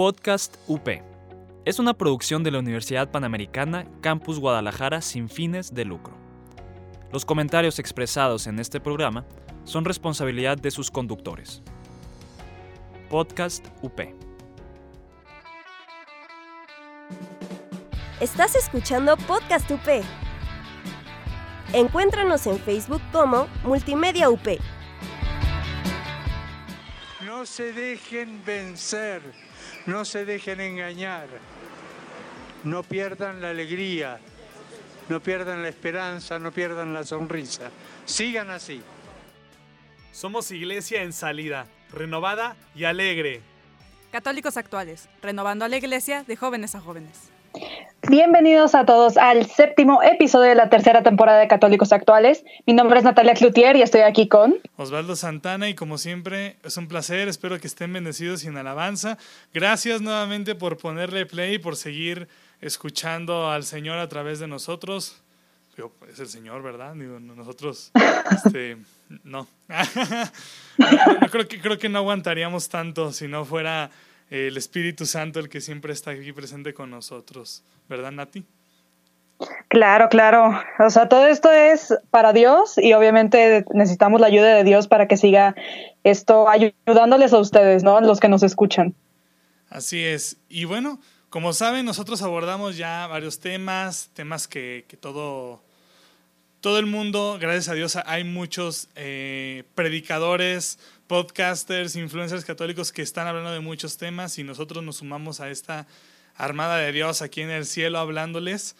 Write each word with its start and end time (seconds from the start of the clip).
Podcast 0.00 0.56
UP. 0.66 0.88
Es 1.66 1.78
una 1.78 1.92
producción 1.92 2.42
de 2.42 2.50
la 2.50 2.58
Universidad 2.58 3.10
Panamericana 3.10 3.84
Campus 4.00 4.38
Guadalajara 4.38 5.02
sin 5.02 5.28
fines 5.28 5.74
de 5.74 5.84
lucro. 5.84 6.14
Los 7.12 7.26
comentarios 7.26 7.78
expresados 7.78 8.46
en 8.46 8.58
este 8.60 8.80
programa 8.80 9.26
son 9.64 9.84
responsabilidad 9.84 10.56
de 10.56 10.70
sus 10.70 10.90
conductores. 10.90 11.62
Podcast 13.10 13.66
UP. 13.82 14.00
Estás 18.20 18.54
escuchando 18.54 19.18
Podcast 19.18 19.70
UP. 19.70 20.02
Encuéntranos 21.74 22.46
en 22.46 22.58
Facebook 22.58 23.02
como 23.12 23.48
Multimedia 23.64 24.30
UP. 24.30 24.48
No 27.26 27.44
se 27.44 27.74
dejen 27.74 28.42
vencer, 28.46 29.20
no 29.90 30.04
se 30.04 30.24
dejen 30.24 30.60
engañar, 30.60 31.26
no 32.62 32.84
pierdan 32.84 33.42
la 33.42 33.50
alegría, 33.50 34.20
no 35.08 35.18
pierdan 35.18 35.62
la 35.62 35.68
esperanza, 35.68 36.38
no 36.38 36.52
pierdan 36.52 36.94
la 36.94 37.02
sonrisa. 37.02 37.72
Sigan 38.04 38.50
así. 38.50 38.82
Somos 40.12 40.52
iglesia 40.52 41.02
en 41.02 41.12
salida, 41.12 41.66
renovada 41.92 42.54
y 42.76 42.84
alegre. 42.84 43.42
Católicos 44.12 44.56
actuales, 44.56 45.08
renovando 45.22 45.64
a 45.64 45.68
la 45.68 45.76
iglesia 45.76 46.22
de 46.22 46.36
jóvenes 46.36 46.76
a 46.76 46.80
jóvenes. 46.80 47.30
Bienvenidos 48.10 48.74
a 48.74 48.84
todos 48.86 49.16
al 49.16 49.46
séptimo 49.46 50.02
episodio 50.02 50.48
de 50.48 50.56
la 50.56 50.68
tercera 50.68 51.04
temporada 51.04 51.38
de 51.38 51.46
Católicos 51.46 51.92
Actuales. 51.92 52.42
Mi 52.66 52.72
nombre 52.72 52.98
es 52.98 53.04
Natalia 53.04 53.34
Cloutier 53.34 53.76
y 53.76 53.82
estoy 53.82 54.00
aquí 54.00 54.26
con 54.26 54.56
Osvaldo 54.76 55.14
Santana 55.14 55.68
y 55.68 55.76
como 55.76 55.96
siempre 55.96 56.56
es 56.64 56.76
un 56.76 56.88
placer, 56.88 57.28
espero 57.28 57.60
que 57.60 57.68
estén 57.68 57.92
bendecidos 57.92 58.42
y 58.42 58.48
en 58.48 58.56
alabanza. 58.56 59.16
Gracias 59.54 60.00
nuevamente 60.00 60.56
por 60.56 60.76
ponerle 60.76 61.24
play 61.24 61.54
y 61.54 61.58
por 61.60 61.76
seguir 61.76 62.26
escuchando 62.60 63.48
al 63.48 63.62
Señor 63.62 63.98
a 63.98 64.08
través 64.08 64.40
de 64.40 64.48
nosotros. 64.48 65.22
Yo, 65.78 65.92
es 66.10 66.18
el 66.18 66.26
Señor, 66.26 66.64
¿verdad? 66.64 66.94
Digo, 66.96 67.20
nosotros, 67.20 67.92
este, 68.44 68.76
no. 69.22 69.46
no, 70.78 71.28
creo, 71.30 71.46
que, 71.46 71.60
creo 71.60 71.78
que 71.78 71.88
no 71.88 71.98
aguantaríamos 71.98 72.68
tanto 72.68 73.12
si 73.12 73.28
no 73.28 73.44
fuera 73.44 73.92
el 74.30 74.56
Espíritu 74.56 75.06
Santo 75.06 75.40
el 75.40 75.48
que 75.48 75.60
siempre 75.60 75.92
está 75.92 76.12
aquí 76.12 76.32
presente 76.32 76.72
con 76.72 76.90
nosotros, 76.90 77.62
¿verdad, 77.88 78.12
Nati? 78.12 78.44
Claro, 79.68 80.08
claro. 80.08 80.60
O 80.78 80.90
sea, 80.90 81.08
todo 81.08 81.26
esto 81.26 81.50
es 81.50 81.94
para 82.10 82.32
Dios 82.32 82.76
y 82.76 82.92
obviamente 82.92 83.64
necesitamos 83.72 84.20
la 84.20 84.26
ayuda 84.26 84.54
de 84.54 84.64
Dios 84.64 84.86
para 84.86 85.08
que 85.08 85.16
siga 85.16 85.54
esto 86.04 86.48
ayudándoles 86.48 87.32
a 87.32 87.38
ustedes, 87.38 87.82
¿no? 87.82 88.00
Los 88.00 88.20
que 88.20 88.28
nos 88.28 88.42
escuchan. 88.42 88.94
Así 89.70 90.04
es. 90.04 90.36
Y 90.48 90.64
bueno, 90.64 91.00
como 91.30 91.52
saben, 91.52 91.86
nosotros 91.86 92.22
abordamos 92.22 92.76
ya 92.76 93.06
varios 93.06 93.40
temas, 93.40 94.10
temas 94.14 94.46
que, 94.46 94.84
que 94.88 94.96
todo, 94.96 95.62
todo 96.60 96.78
el 96.78 96.86
mundo, 96.86 97.38
gracias 97.40 97.68
a 97.68 97.74
Dios, 97.74 97.96
hay 98.04 98.24
muchos 98.24 98.88
eh, 98.96 99.64
predicadores, 99.74 100.78
podcasters, 101.10 101.96
influencers 101.96 102.44
católicos 102.44 102.92
que 102.92 103.02
están 103.02 103.26
hablando 103.26 103.50
de 103.50 103.58
muchos 103.58 103.96
temas 103.96 104.38
y 104.38 104.44
nosotros 104.44 104.84
nos 104.84 104.98
sumamos 104.98 105.40
a 105.40 105.50
esta 105.50 105.88
armada 106.36 106.76
de 106.76 106.92
Dios 106.92 107.20
aquí 107.20 107.40
en 107.40 107.50
el 107.50 107.66
cielo 107.66 107.98
hablándoles 107.98 108.76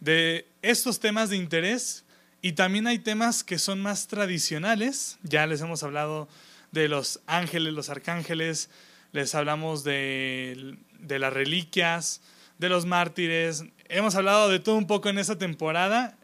de 0.00 0.48
estos 0.62 0.98
temas 0.98 1.28
de 1.28 1.36
interés 1.36 2.06
y 2.40 2.52
también 2.52 2.86
hay 2.86 3.00
temas 3.00 3.44
que 3.44 3.58
son 3.58 3.82
más 3.82 4.06
tradicionales. 4.06 5.18
Ya 5.24 5.46
les 5.46 5.60
hemos 5.60 5.82
hablado 5.82 6.26
de 6.72 6.88
los 6.88 7.20
ángeles, 7.26 7.74
los 7.74 7.90
arcángeles, 7.90 8.70
les 9.12 9.34
hablamos 9.34 9.84
de, 9.84 10.78
de 11.00 11.18
las 11.18 11.34
reliquias, 11.34 12.22
de 12.58 12.70
los 12.70 12.86
mártires. 12.86 13.62
Hemos 13.90 14.14
hablado 14.14 14.48
de 14.48 14.58
todo 14.58 14.76
un 14.76 14.86
poco 14.86 15.10
en 15.10 15.18
esta 15.18 15.36
temporada 15.36 16.16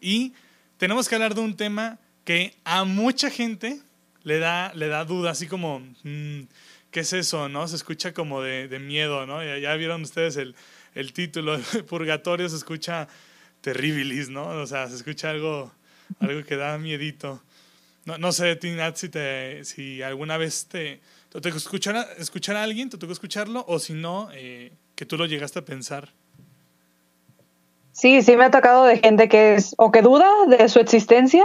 y 0.00 0.32
tenemos 0.78 1.08
que 1.08 1.14
hablar 1.14 1.36
de 1.36 1.42
un 1.42 1.54
tema 1.54 2.00
que 2.24 2.56
a 2.64 2.82
mucha 2.82 3.30
gente 3.30 3.85
le 4.26 4.40
da, 4.40 4.72
le 4.74 4.88
da 4.88 5.04
duda, 5.04 5.30
así 5.30 5.46
como, 5.46 5.78
mm, 6.02 6.40
¿qué 6.90 7.00
es 7.00 7.12
eso? 7.12 7.48
¿no? 7.48 7.68
Se 7.68 7.76
escucha 7.76 8.12
como 8.12 8.42
de, 8.42 8.66
de 8.66 8.80
miedo, 8.80 9.24
¿no? 9.24 9.40
Ya, 9.56 9.72
vieron 9.76 10.02
ustedes 10.02 10.36
el, 10.36 10.56
el 10.96 11.12
título, 11.12 11.56
Purgatorio, 11.88 12.48
se 12.48 12.56
escucha 12.56 13.06
terribilis, 13.60 14.28
¿no? 14.28 14.48
O 14.48 14.66
sea, 14.66 14.88
se 14.88 14.96
escucha 14.96 15.30
algo, 15.30 15.70
algo 16.18 16.42
que 16.42 16.56
da 16.56 16.76
miedito. 16.76 17.40
No, 18.04 18.18
no 18.18 18.32
sé, 18.32 18.56
Tinat, 18.56 18.96
si, 18.96 19.10
si 19.62 20.02
alguna 20.02 20.38
vez 20.38 20.66
te, 20.66 21.00
te 21.30 21.40
tocó 21.40 21.56
escuchar 21.56 22.56
a 22.56 22.62
alguien, 22.64 22.90
te 22.90 22.98
tocó 22.98 23.12
escucharlo, 23.12 23.64
o 23.68 23.78
si 23.78 23.92
no, 23.92 24.28
eh, 24.32 24.72
que 24.96 25.06
tú 25.06 25.16
lo 25.16 25.26
llegaste 25.26 25.60
a 25.60 25.64
pensar. 25.64 26.08
Sí, 27.92 28.22
sí 28.22 28.36
me 28.36 28.46
ha 28.46 28.50
tocado 28.50 28.86
de 28.86 28.98
gente 28.98 29.28
que 29.28 29.54
es 29.54 29.72
o 29.78 29.92
que 29.92 30.02
duda 30.02 30.28
de 30.48 30.68
su 30.68 30.80
existencia 30.80 31.44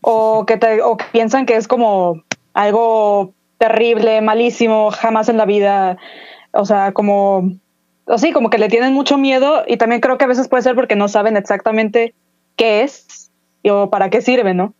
o 0.00 0.46
que, 0.46 0.56
te, 0.56 0.82
o 0.82 0.96
piensan 1.12 1.46
que 1.46 1.56
es 1.56 1.68
como 1.68 2.22
algo 2.54 3.34
terrible, 3.58 4.20
malísimo, 4.20 4.90
jamás 4.90 5.28
en 5.28 5.36
la 5.36 5.44
vida, 5.44 5.98
o 6.52 6.64
sea, 6.64 6.92
como, 6.92 7.58
así, 8.06 8.32
como 8.32 8.50
que 8.50 8.58
le 8.58 8.68
tienen 8.68 8.94
mucho 8.94 9.18
miedo 9.18 9.64
y 9.66 9.76
también 9.76 10.00
creo 10.00 10.18
que 10.18 10.24
a 10.24 10.28
veces 10.28 10.48
puede 10.48 10.62
ser 10.62 10.74
porque 10.74 10.96
no 10.96 11.08
saben 11.08 11.36
exactamente 11.36 12.14
qué 12.56 12.82
es 12.82 13.30
o 13.64 13.90
para 13.90 14.10
qué 14.10 14.22
sirve, 14.22 14.54
¿no? 14.54 14.74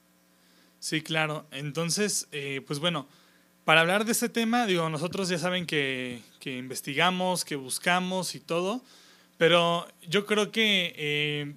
Sí, 0.79 1.03
claro. 1.03 1.45
Entonces, 1.51 2.29
eh, 2.33 2.63
pues 2.67 2.79
bueno, 2.79 3.07
para 3.65 3.81
hablar 3.81 4.05
de 4.05 4.13
este 4.13 4.29
tema, 4.29 4.67
digo, 4.67 4.89
nosotros 4.89 5.29
ya 5.29 5.39
saben 5.39 5.67
que, 5.67 6.21
que 6.41 6.57
investigamos, 6.57 7.45
que 7.45 7.57
buscamos 7.57 8.35
y 8.35 8.41
todo, 8.41 8.81
pero 9.37 9.87
yo 10.09 10.25
creo 10.25 10.51
que 10.53 10.95
eh, 10.97 11.55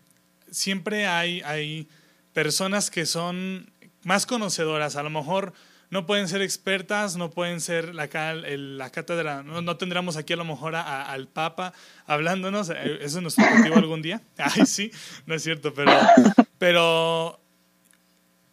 siempre 0.50 1.08
hay, 1.08 1.42
hay 1.42 1.88
personas 2.34 2.90
que 2.90 3.06
son 3.06 3.72
más 4.04 4.26
conocedoras, 4.26 4.96
a 4.96 5.04
lo 5.04 5.10
mejor 5.10 5.54
no 5.90 6.06
pueden 6.06 6.28
ser 6.30 6.42
expertas, 6.42 7.18
no 7.18 7.32
pueden 7.32 7.60
ser 7.60 7.94
la, 7.94 8.08
la 8.34 8.90
cátedra, 8.90 9.44
no, 9.44 9.62
no, 9.62 9.78
tendremos 9.78 10.16
aquí 10.16 10.34
a 10.34 10.38
lo 10.38 10.46
mejor 10.46 10.76
a, 10.76 11.04
al 11.12 11.28
Papa 11.28 11.74
hablándonos, 12.06 12.70
eh, 12.70 13.00
eso 13.02 13.18
es 13.18 13.22
nuestro 13.22 13.44
objetivo 13.44 13.76
algún 13.76 14.02
día, 14.02 14.22
ay 14.38 14.66
sí, 14.66 14.92
no 15.26 15.36
es 15.36 15.44
cierto, 15.44 15.74
pero, 15.74 15.92
pero 16.58 17.40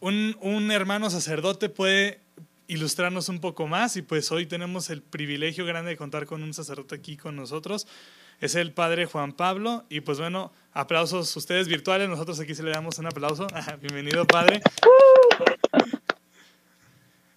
un, 0.01 0.37
un 0.41 0.71
hermano 0.73 1.11
sacerdote 1.11 1.69
puede 1.69 2.21
ilustrarnos 2.67 3.29
un 3.29 3.41
poco 3.41 3.67
más 3.67 3.97
y 3.97 4.03
pues 4.03 4.31
hoy 4.33 4.45
tenemos 4.45 4.91
el 4.91 5.01
privilegio 5.01 5.65
grande 5.65 5.93
de 5.93 5.97
contar 5.97 6.27
con 6.27 6.43
un 6.43 6.53
sacerdote 6.53 6.97
aquí 6.97 7.17
con 7.17 7.37
nosotros 7.37 7.87
es 8.41 8.55
el 8.55 8.73
padre 8.73 9.07
Juan 9.07 9.33
Pablo. 9.33 9.85
Y 9.89 10.01
pues 10.01 10.19
bueno, 10.19 10.53
aplausos 10.79 11.37
ustedes 11.37 11.67
virtuales, 11.67 12.09
nosotros 12.09 12.39
aquí 12.39 12.55
se 12.55 12.63
le 12.63 12.71
damos 12.71 12.99
un 12.99 13.07
aplauso. 13.07 13.49
Bienvenido, 13.83 14.25
padre. 14.25 14.61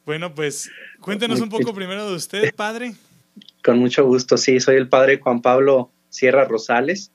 Bueno, 0.05 0.35
pues 0.35 0.69
cuéntenos 0.99 1.41
un 1.41 1.49
poco 1.49 1.73
primero 1.73 2.07
de 2.07 2.15
usted, 2.15 2.53
padre. 2.53 2.93
Con 3.63 3.79
mucho 3.79 4.05
gusto, 4.05 4.37
sí, 4.37 4.59
soy 4.59 4.75
el 4.75 4.87
padre 4.87 5.19
Juan 5.19 5.41
Pablo 5.41 5.89
Sierra 6.09 6.45
Rosales. 6.45 7.11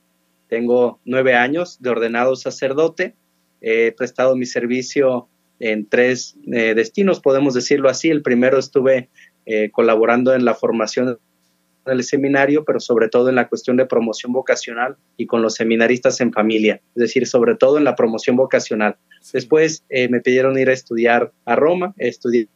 Tengo 0.49 0.99
nueve 1.05 1.35
años 1.35 1.81
de 1.81 1.91
ordenado 1.91 2.35
sacerdote. 2.35 3.15
He 3.61 3.93
prestado 3.93 4.35
mi 4.35 4.47
servicio 4.47 5.29
en 5.61 5.87
tres 5.87 6.37
eh, 6.53 6.75
destinos, 6.75 7.21
podemos 7.21 7.55
decirlo 7.55 7.89
así. 7.89 8.09
El 8.09 8.23
primero 8.23 8.59
estuve 8.59 9.11
eh, 9.47 9.71
colaborando 9.71 10.35
en 10.35 10.45
la 10.45 10.55
formación 10.55 11.21
el 11.93 12.03
seminario, 12.05 12.65
pero 12.65 12.81
sobre 12.81 13.09
todo 13.09 13.29
en 13.29 13.35
la 13.35 13.49
cuestión 13.49 13.77
de 13.77 13.87
promoción 13.87 14.33
vocacional 14.33 14.97
y 15.17 15.27
con 15.27 15.43
los 15.43 15.55
seminaristas 15.55 16.21
en 16.21 16.33
familia, 16.33 16.81
es 16.95 17.01
decir, 17.01 17.27
sobre 17.27 17.55
todo 17.55 17.79
en 17.79 17.85
la 17.85 17.95
promoción 17.95 18.37
vocacional. 18.37 18.97
Después 19.33 19.85
eh, 19.89 20.09
me 20.09 20.21
pidieron 20.21 20.59
ir 20.59 20.71
a 20.71 20.73
estudiar 20.73 21.33
a 21.45 21.57
Roma, 21.57 21.95
estudié 21.99 22.49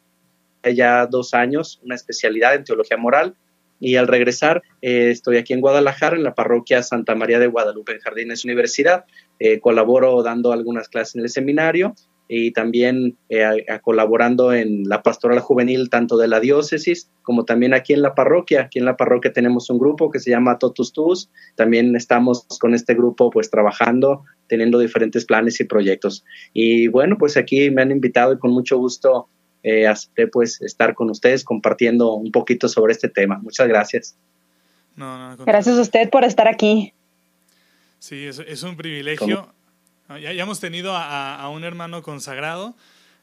ya 0.75 1.07
dos 1.07 1.35
años 1.35 1.81
una 1.85 1.95
especialidad 1.95 2.55
en 2.55 2.65
teología 2.65 2.97
moral 2.97 3.35
y 3.81 3.97
al 3.97 4.09
regresar 4.09 4.63
eh, 4.83 5.10
estoy 5.10 5.39
aquí 5.39 5.54
en 5.54 5.60
Guadalajara, 5.60 6.16
en 6.16 6.22
la 6.22 6.34
parroquia 6.34 6.83
Santa 6.83 7.15
María 7.15 7.39
de 7.39 7.47
Guadalupe, 7.47 7.93
en 7.93 8.01
Jardines 8.01 8.45
Universidad. 8.45 9.04
Eh, 9.39 9.59
colaboro 9.59 10.22
dando 10.22 10.53
algunas 10.53 10.89
clases 10.89 11.16
en 11.16 11.22
el 11.22 11.31
seminario 11.31 11.95
y 12.32 12.53
también 12.53 13.16
eh, 13.28 13.42
a, 13.42 13.74
a 13.74 13.80
colaborando 13.80 14.53
en 14.53 14.88
la 14.88 15.03
pastoral 15.03 15.41
juvenil 15.41 15.91
tanto 15.91 16.16
de 16.16 16.28
la 16.28 16.38
diócesis 16.38 17.10
como 17.22 17.44
también 17.44 17.74
aquí 17.74 17.92
en 17.92 18.03
la 18.03 18.15
parroquia. 18.15 18.62
Aquí 18.62 18.78
en 18.78 18.84
la 18.84 18.97
parroquia 18.97 19.32
tenemos 19.32 19.68
un 19.68 19.80
grupo 19.80 20.10
que 20.10 20.21
se 20.21 20.30
llama 20.30 20.56
Totus 20.56 20.92
Tus. 20.92 21.28
También 21.56 21.97
estamos 21.97 22.47
con 22.60 22.72
este 22.72 22.94
grupo 22.94 23.30
pues 23.30 23.50
trabajando, 23.50 24.24
teniendo 24.47 24.78
diferentes 24.78 25.24
planes 25.24 25.59
y 25.59 25.65
proyectos. 25.65 26.24
Y 26.53 26.86
bueno, 26.86 27.18
pues 27.18 27.36
aquí 27.36 27.68
me 27.71 27.82
han 27.82 27.91
invitado 27.91 28.32
y 28.32 28.38
con 28.38 28.53
mucho 28.53 28.78
gusto 28.78 29.28
eh, 29.65 29.88
acepté 29.88 30.28
pues 30.28 30.62
estar 30.62 30.94
con 30.94 31.10
ustedes 31.10 31.42
compartiendo 31.42 32.15
un 32.15 32.30
poquito 32.30 32.68
sobre 32.68 32.92
este 32.92 33.09
tema. 33.09 33.38
Muchas 33.38 33.66
gracias. 33.66 34.16
No, 34.94 35.36
no, 35.36 35.44
gracias 35.44 35.78
a 35.78 35.80
usted 35.80 36.09
por 36.10 36.22
estar 36.22 36.47
aquí. 36.47 36.92
Sí, 37.98 38.24
es, 38.24 38.38
es 38.38 38.62
un 38.62 38.77
privilegio. 38.77 39.41
¿Cómo? 39.41 39.59
Ya, 40.18 40.33
ya 40.33 40.42
hemos 40.42 40.59
tenido 40.59 40.97
a, 40.97 41.36
a, 41.36 41.48
un 41.51 41.62
hermano 41.62 42.03
consagrado, 42.03 42.74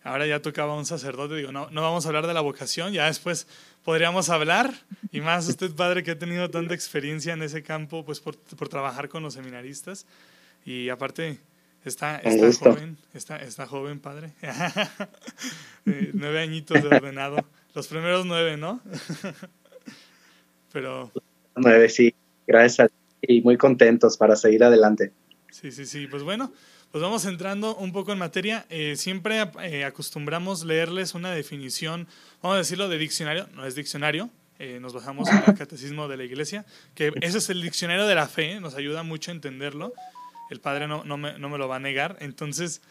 ahora 0.03 0.25
ya 0.25 0.41
tocaba 0.41 0.75
un 0.75 0.85
sacerdote, 0.85 1.35
digo, 1.35 1.51
no, 1.51 1.69
no 1.69 1.81
vamos 1.81 2.05
a 2.05 2.09
hablar 2.09 2.27
de 2.27 2.33
la 2.33 2.39
vocación, 2.39 2.93
ya 2.93 3.07
después 3.07 3.45
podríamos 3.83 4.29
hablar, 4.29 4.73
y 5.11 5.19
más 5.19 5.47
usted, 5.49 5.71
padre, 5.71 6.03
que 6.03 6.11
ha 6.11 6.19
tenido 6.19 6.49
tanta 6.49 6.73
experiencia 6.73 7.33
en 7.33 7.41
ese 7.41 7.61
campo, 7.61 8.05
pues 8.05 8.21
por, 8.21 8.37
por 8.37 8.69
trabajar 8.69 9.09
con 9.09 9.21
los 9.21 9.33
seminaristas, 9.33 10.05
y 10.65 10.87
aparte 10.87 11.39
está, 11.83 12.19
está 12.19 12.71
joven, 12.71 12.97
está, 13.13 13.37
está 13.37 13.65
joven, 13.65 13.99
padre, 13.99 14.31
eh, 15.85 16.11
nueve 16.13 16.39
añitos 16.39 16.81
de 16.81 16.87
ordenado, 16.87 17.37
los 17.73 17.87
primeros 17.87 18.25
nueve, 18.25 18.55
¿no? 18.55 18.79
Pero... 20.71 21.11
Nueve, 21.55 21.89
sí, 21.89 22.15
gracias 22.45 22.91
y 23.21 23.41
muy 23.41 23.57
contentos 23.57 24.15
para 24.15 24.35
seguir 24.35 24.63
adelante. 24.63 25.11
Sí, 25.51 25.71
sí, 25.71 25.85
sí, 25.85 26.07
pues 26.07 26.23
bueno, 26.23 26.53
pues 26.91 27.01
vamos 27.01 27.25
entrando 27.25 27.75
un 27.75 27.91
poco 27.91 28.11
en 28.11 28.17
materia. 28.17 28.65
Eh, 28.69 28.95
siempre 28.95 29.43
eh, 29.61 29.85
acostumbramos 29.85 30.63
leerles 30.63 31.13
una 31.15 31.31
definición, 31.31 32.07
vamos 32.41 32.55
a 32.55 32.59
decirlo 32.59 32.89
de 32.89 32.97
diccionario, 32.97 33.47
no 33.55 33.65
es 33.65 33.75
diccionario, 33.75 34.29
eh, 34.59 34.79
nos 34.81 34.93
bajamos 34.93 35.29
el 35.29 35.55
catecismo 35.55 36.07
de 36.07 36.17
la 36.17 36.23
iglesia, 36.23 36.65
que 36.95 37.11
ese 37.21 37.37
es 37.37 37.49
el 37.49 37.61
diccionario 37.61 38.07
de 38.07 38.15
la 38.15 38.27
fe, 38.27 38.59
nos 38.59 38.75
ayuda 38.75 39.03
mucho 39.03 39.31
a 39.31 39.33
entenderlo. 39.35 39.93
El 40.49 40.61
padre 40.61 40.87
no, 40.87 41.03
no, 41.03 41.17
me, 41.17 41.37
no 41.37 41.49
me, 41.49 41.57
lo 41.57 41.67
va 41.67 41.75
a 41.75 41.79
negar. 41.79 42.15
Entonces, 42.21 42.81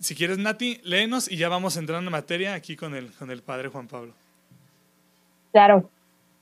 si 0.00 0.14
quieres, 0.14 0.38
Nati, 0.38 0.80
léenos 0.84 1.30
y 1.30 1.36
ya 1.36 1.48
vamos 1.48 1.76
entrando 1.76 2.08
en 2.08 2.12
materia 2.12 2.54
aquí 2.54 2.76
con 2.76 2.94
el, 2.94 3.12
con 3.12 3.30
el 3.30 3.42
padre 3.42 3.68
Juan 3.68 3.88
Pablo. 3.88 4.14
Claro. 5.52 5.90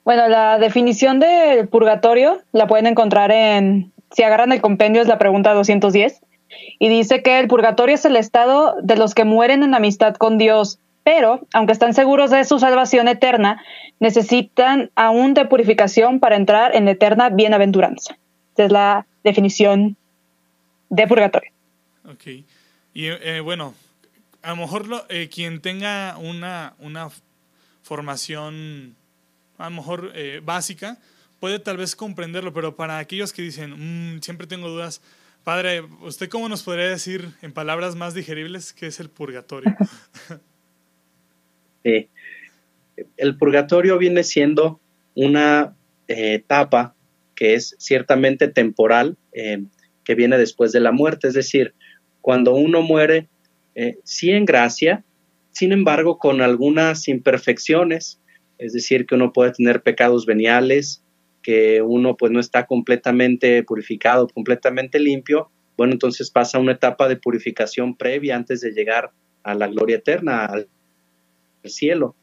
Bueno, 0.04 0.28
la 0.28 0.58
definición 0.58 1.18
del 1.18 1.66
purgatorio 1.68 2.42
la 2.52 2.66
pueden 2.68 2.86
encontrar 2.86 3.32
en 3.32 3.92
si 4.12 4.22
agarran 4.22 4.52
el 4.52 4.60
compendio 4.60 5.02
es 5.02 5.08
la 5.08 5.18
pregunta 5.18 5.52
210, 5.54 6.20
y 6.78 6.88
dice 6.88 7.22
que 7.22 7.38
el 7.38 7.48
purgatorio 7.48 7.94
es 7.94 8.04
el 8.04 8.16
estado 8.16 8.76
de 8.82 8.96
los 8.96 9.14
que 9.14 9.24
mueren 9.24 9.62
en 9.62 9.74
amistad 9.74 10.14
con 10.14 10.38
Dios, 10.38 10.78
pero, 11.04 11.46
aunque 11.52 11.72
están 11.72 11.94
seguros 11.94 12.30
de 12.30 12.44
su 12.44 12.58
salvación 12.58 13.06
eterna, 13.08 13.62
necesitan 14.00 14.90
aún 14.96 15.34
de 15.34 15.44
purificación 15.44 16.18
para 16.18 16.36
entrar 16.36 16.74
en 16.74 16.88
eterna 16.88 17.30
bienaventuranza. 17.30 18.18
Esa 18.54 18.64
es 18.64 18.72
la 18.72 19.06
definición 19.22 19.96
de 20.88 21.06
purgatorio. 21.06 21.52
Ok. 22.10 22.26
Y 22.94 23.06
eh, 23.06 23.40
bueno, 23.40 23.74
a 24.42 24.50
lo 24.50 24.56
mejor 24.56 25.06
eh, 25.08 25.28
quien 25.32 25.60
tenga 25.60 26.16
una, 26.18 26.74
una 26.78 27.10
formación, 27.82 28.96
a 29.58 29.70
lo 29.70 29.76
mejor 29.76 30.12
eh, 30.14 30.40
básica, 30.42 30.98
puede 31.40 31.58
tal 31.58 31.76
vez 31.76 31.96
comprenderlo, 31.96 32.52
pero 32.52 32.76
para 32.76 32.98
aquellos 32.98 33.32
que 33.32 33.42
dicen, 33.42 34.16
mm, 34.16 34.22
siempre 34.22 34.46
tengo 34.46 34.68
dudas, 34.68 35.02
Padre, 35.44 35.82
¿usted 36.00 36.28
cómo 36.28 36.48
nos 36.48 36.64
podría 36.64 36.88
decir 36.88 37.28
en 37.40 37.52
palabras 37.52 37.94
más 37.94 38.14
digeribles 38.14 38.72
qué 38.72 38.88
es 38.88 39.00
el 39.00 39.10
purgatorio? 39.10 39.76
Sí. 41.84 42.08
El 43.16 43.38
purgatorio 43.38 43.96
viene 43.96 44.24
siendo 44.24 44.80
una 45.14 45.76
eh, 46.08 46.34
etapa 46.34 46.96
que 47.36 47.54
es 47.54 47.76
ciertamente 47.78 48.48
temporal, 48.48 49.16
eh, 49.32 49.62
que 50.02 50.16
viene 50.16 50.36
después 50.36 50.72
de 50.72 50.80
la 50.80 50.90
muerte, 50.90 51.28
es 51.28 51.34
decir, 51.34 51.74
cuando 52.20 52.56
uno 52.56 52.82
muere, 52.82 53.28
eh, 53.76 53.98
sí 54.02 54.30
en 54.30 54.46
gracia, 54.46 55.04
sin 55.52 55.70
embargo, 55.70 56.18
con 56.18 56.40
algunas 56.40 57.06
imperfecciones, 57.06 58.20
es 58.58 58.72
decir, 58.72 59.06
que 59.06 59.14
uno 59.14 59.32
puede 59.32 59.52
tener 59.52 59.82
pecados 59.82 60.26
veniales, 60.26 61.04
que 61.46 61.80
uno 61.80 62.16
pues 62.16 62.32
no 62.32 62.40
está 62.40 62.66
completamente 62.66 63.62
purificado, 63.62 64.26
completamente 64.26 64.98
limpio, 64.98 65.48
bueno, 65.76 65.92
entonces 65.92 66.28
pasa 66.28 66.58
una 66.58 66.72
etapa 66.72 67.06
de 67.06 67.14
purificación 67.14 67.96
previa 67.96 68.34
antes 68.34 68.62
de 68.62 68.72
llegar 68.72 69.12
a 69.44 69.54
la 69.54 69.68
gloria 69.68 69.98
eterna, 69.98 70.46
al 70.46 70.66
cielo. 71.62 72.16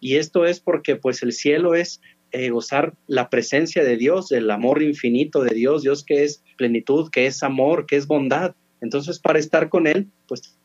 Y 0.00 0.16
esto 0.16 0.46
es 0.46 0.60
porque 0.60 0.96
pues 0.96 1.22
el 1.22 1.32
cielo 1.32 1.74
es 1.74 2.00
eh, 2.32 2.48
gozar 2.48 2.94
la 3.06 3.28
presencia 3.28 3.84
de 3.84 3.98
Dios, 3.98 4.32
el 4.32 4.50
amor 4.50 4.82
infinito 4.82 5.42
de 5.42 5.54
Dios, 5.54 5.82
Dios 5.82 6.02
que 6.02 6.24
es 6.24 6.42
plenitud, 6.56 7.10
que 7.10 7.26
es 7.26 7.42
amor, 7.42 7.84
que 7.84 7.96
es 7.96 8.06
bondad. 8.06 8.54
Entonces 8.80 9.18
para 9.18 9.38
estar 9.38 9.68
con 9.68 9.88
Él, 9.88 10.08
pues 10.26 10.56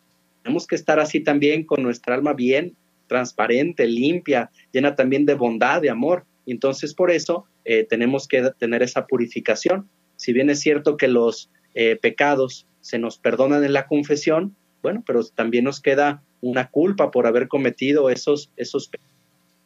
tenemos 0.42 0.68
que 0.68 0.76
estar 0.76 1.02
así 1.02 1.20
también 1.20 1.66
con 1.66 1.84
nuestra 1.84 2.16
alma 2.16 2.32
bien 2.32 2.78
transparente, 3.08 3.86
limpia, 3.88 4.52
llena 4.72 4.96
también 4.96 5.26
de 5.26 5.34
bondad, 5.34 5.82
de 5.82 5.90
amor. 5.90 6.26
Entonces 6.46 6.94
por 6.94 7.12
eso 7.12 7.46
eh, 7.66 7.84
tenemos 7.84 8.28
que 8.28 8.52
tener 8.58 8.84
esa 8.84 9.08
purificación. 9.08 9.90
Si 10.16 10.34
bien 10.34 10.50
es 10.50 10.60
cierto 10.60 10.98
que 10.98 11.08
los 11.08 11.50
eh, 11.74 11.98
pecados 11.98 12.68
se 12.82 13.00
nos 13.00 13.18
perdonan 13.18 13.64
en 13.64 13.74
la 13.74 13.88
confesión, 13.88 14.56
bueno, 14.82 15.04
pero 15.06 15.24
también 15.26 15.66
nos 15.66 15.82
queda 15.82 16.22
una 16.42 16.70
culpa 16.70 17.10
por 17.10 17.26
haber 17.26 17.48
cometido 17.48 18.12
esos, 18.12 18.52
esos 18.56 18.92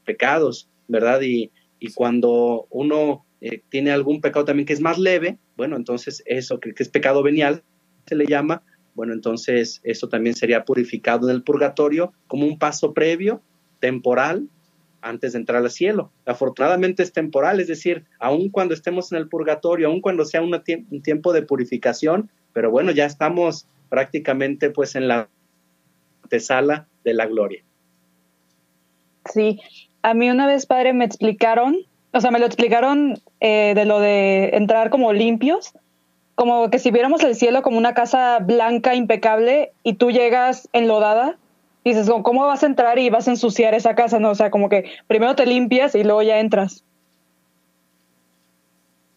pecados, 0.06 0.70
¿verdad? 0.88 1.22
Y, 1.22 1.52
cuando 1.96 2.68
uno 2.70 3.26
eh, 3.40 3.62
tiene 3.70 3.92
algún 3.92 4.20
pecado 4.20 4.44
también 4.44 4.66
que 4.66 4.74
es 4.74 4.82
más 4.82 4.98
leve, 4.98 5.38
bueno, 5.56 5.78
entonces 5.78 6.22
eso, 6.26 6.60
que, 6.60 6.74
que 6.74 6.84
es 6.84 6.90
pecado 6.90 7.24
venial, 7.24 7.64
se 8.06 8.16
le 8.16 8.26
llama, 8.26 8.64
bueno, 8.96 9.14
entonces 9.14 9.80
eso 9.84 10.10
también 10.10 10.36
sería 10.36 10.66
purificado 10.66 11.30
en 11.30 11.36
el 11.36 11.44
purgatorio 11.44 12.12
como 12.28 12.46
un 12.46 12.60
paso 12.60 12.94
previo, 12.94 13.42
temporal, 13.80 14.50
antes 15.02 15.34
de 15.34 15.40
entrar 15.40 15.62
al 15.62 15.72
cielo. 15.72 16.12
Afortunadamente 16.26 17.04
es 17.04 17.14
temporal, 17.14 17.60
es 17.60 17.68
decir, 17.68 18.06
aun 18.20 18.50
cuando 18.50 18.74
estemos 18.74 19.12
en 19.12 19.18
el 19.18 19.30
purgatorio, 19.30 19.88
aun 19.88 20.02
cuando 20.02 20.26
sea 20.26 20.42
un 20.42 21.02
tiempo 21.02 21.34
de 21.34 21.42
purificación, 21.42 22.30
pero 22.54 22.72
bueno, 22.72 22.92
ya 22.92 23.06
estamos 23.06 23.68
prácticamente 23.90 24.70
pues 24.70 24.96
en 24.96 25.08
la 25.08 25.30
antesala 26.24 26.88
de 27.04 27.14
la 27.14 27.26
gloria. 27.26 27.64
Sí, 29.26 29.60
a 30.02 30.14
mí 30.14 30.30
una 30.30 30.48
vez, 30.48 30.66
padre, 30.66 30.94
me 30.94 31.06
explicaron, 31.06 31.78
o 32.14 32.22
sea, 32.22 32.32
me 32.32 32.40
lo 32.40 32.46
explicaron 32.46 33.20
eh, 33.40 33.74
de 33.76 33.86
lo 33.86 34.00
de 34.00 34.50
entrar 34.54 34.90
como 34.90 35.14
limpios, 35.14 35.74
como 36.36 36.70
que 36.70 36.80
si 36.80 36.92
viéramos 36.92 37.22
el 37.24 37.36
cielo 37.36 37.62
como 37.62 37.78
una 37.78 37.94
casa 37.94 38.40
blanca, 38.40 38.96
impecable, 38.96 39.72
y 39.84 39.94
tú 39.96 40.12
llegas 40.12 40.70
enlodada, 40.72 41.38
dices, 41.90 42.10
¿cómo 42.24 42.46
vas 42.46 42.64
a 42.64 42.68
entrar 42.68 43.00
y 43.00 43.10
vas 43.10 43.28
a 43.28 43.32
ensuciar 43.32 43.74
esa 43.74 43.96
casa? 43.96 44.20
No, 44.20 44.32
o 44.32 44.36
sea, 44.36 44.52
como 44.52 44.70
que 44.70 44.86
primero 45.08 45.36
te 45.36 45.46
limpias 45.46 45.96
y 45.96 46.04
luego 46.04 46.24
ya 46.24 46.40
entras. 46.40 46.84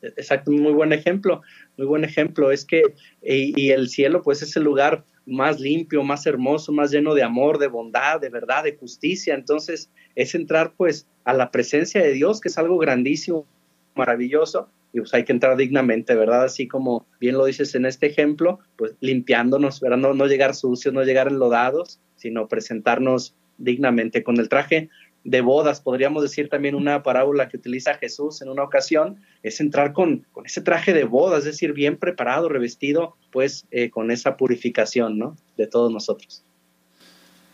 Exacto, 0.03 0.51
muy 0.51 0.73
buen 0.73 0.93
ejemplo, 0.93 1.43
muy 1.77 1.87
buen 1.87 2.05
ejemplo. 2.05 2.51
Es 2.51 2.65
que, 2.65 2.83
y, 3.23 3.71
el 3.71 3.89
cielo, 3.89 4.23
pues 4.23 4.43
es 4.43 4.57
el 4.57 4.65
lugar 4.65 5.05
más 5.27 5.61
limpio, 5.61 6.03
más 6.03 6.27
hermoso, 6.27 6.73
más 6.73 6.91
lleno 6.91 7.15
de 7.15 7.23
amor, 7.23 7.59
de 7.59 7.69
bondad, 7.69 8.21
de 8.21 8.29
verdad, 8.29 8.65
de 8.65 8.77
justicia. 8.77 9.35
Entonces, 9.35 9.91
es 10.17 10.35
entrar 10.35 10.73
pues 10.77 11.07
a 11.25 11.33
la 11.33 11.51
presencia 11.51 12.03
de 12.03 12.13
Dios, 12.13 12.41
que 12.41 12.49
es 12.49 12.59
algo 12.59 12.79
grandísimo, 12.79 13.47
maravilloso, 13.95 14.69
y 14.93 14.99
pues 14.99 15.15
hay 15.15 15.25
que 15.25 15.33
entrar 15.33 15.57
dignamente, 15.57 16.15
¿verdad? 16.15 16.45
Así 16.45 16.69
como 16.69 17.07
bien 17.21 17.37
lo 17.37 17.45
dices 17.45 17.75
en 17.75 17.87
este 17.87 18.07
ejemplo, 18.07 18.59
pues 18.77 18.95
limpiándonos, 19.01 19.81
¿verdad? 19.81 19.99
No, 19.99 20.15
no 20.15 20.27
llegar 20.27 20.55
sucios, 20.55 20.93
no 20.93 21.03
llegar 21.03 21.29
enlodados, 21.29 22.01
sino 22.17 22.49
presentarnos 22.49 23.35
dignamente 23.59 24.23
con 24.23 24.39
el 24.39 24.49
traje 24.49 24.91
de 25.25 25.41
bodas, 25.41 25.81
podríamos 25.81 26.23
decir 26.23 26.49
también 26.49 26.75
una 26.75 27.03
parábola 27.03 27.49
que 27.49 27.57
utiliza 27.57 27.95
Jesús 27.95 28.43
en 28.43 28.49
una 28.49 28.65
ocasión, 28.65 29.21
es 29.43 29.61
entrar 29.61 29.93
con, 29.93 30.27
con 30.33 30.47
ese 30.47 30.61
traje 30.61 30.93
de 30.93 31.05
bodas, 31.05 31.41
es 31.41 31.45
decir, 31.45 31.73
bien 31.73 31.97
preparado, 31.97 32.49
revestido, 32.49 33.17
pues 33.31 33.67
eh, 33.71 33.91
con 33.91 34.11
esa 34.11 34.37
purificación, 34.37 35.19
¿no? 35.19 35.37
De 35.57 35.67
todos 35.67 35.93
nosotros. 35.93 36.43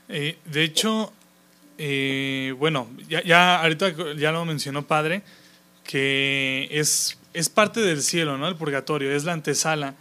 Eh, 0.09 0.37
de 0.51 0.65
hecho, 0.65 1.13
eh, 1.77 2.55
bueno, 2.59 2.89
ya, 3.09 3.23
ya 3.23 3.61
ahorita 3.61 4.15
ya 4.17 4.33
lo 4.33 4.45
mencionó 4.47 4.87
Padre, 4.87 5.23
que 5.85 6.69
es, 6.71 7.18
es 7.35 7.49
parte 7.49 7.81
del 7.81 8.03
cielo, 8.03 8.39
¿no? 8.39 8.49
El 8.49 8.57
purgatorio, 8.57 9.11
es 9.13 9.25
la 9.25 9.33
antesala. 9.33 9.95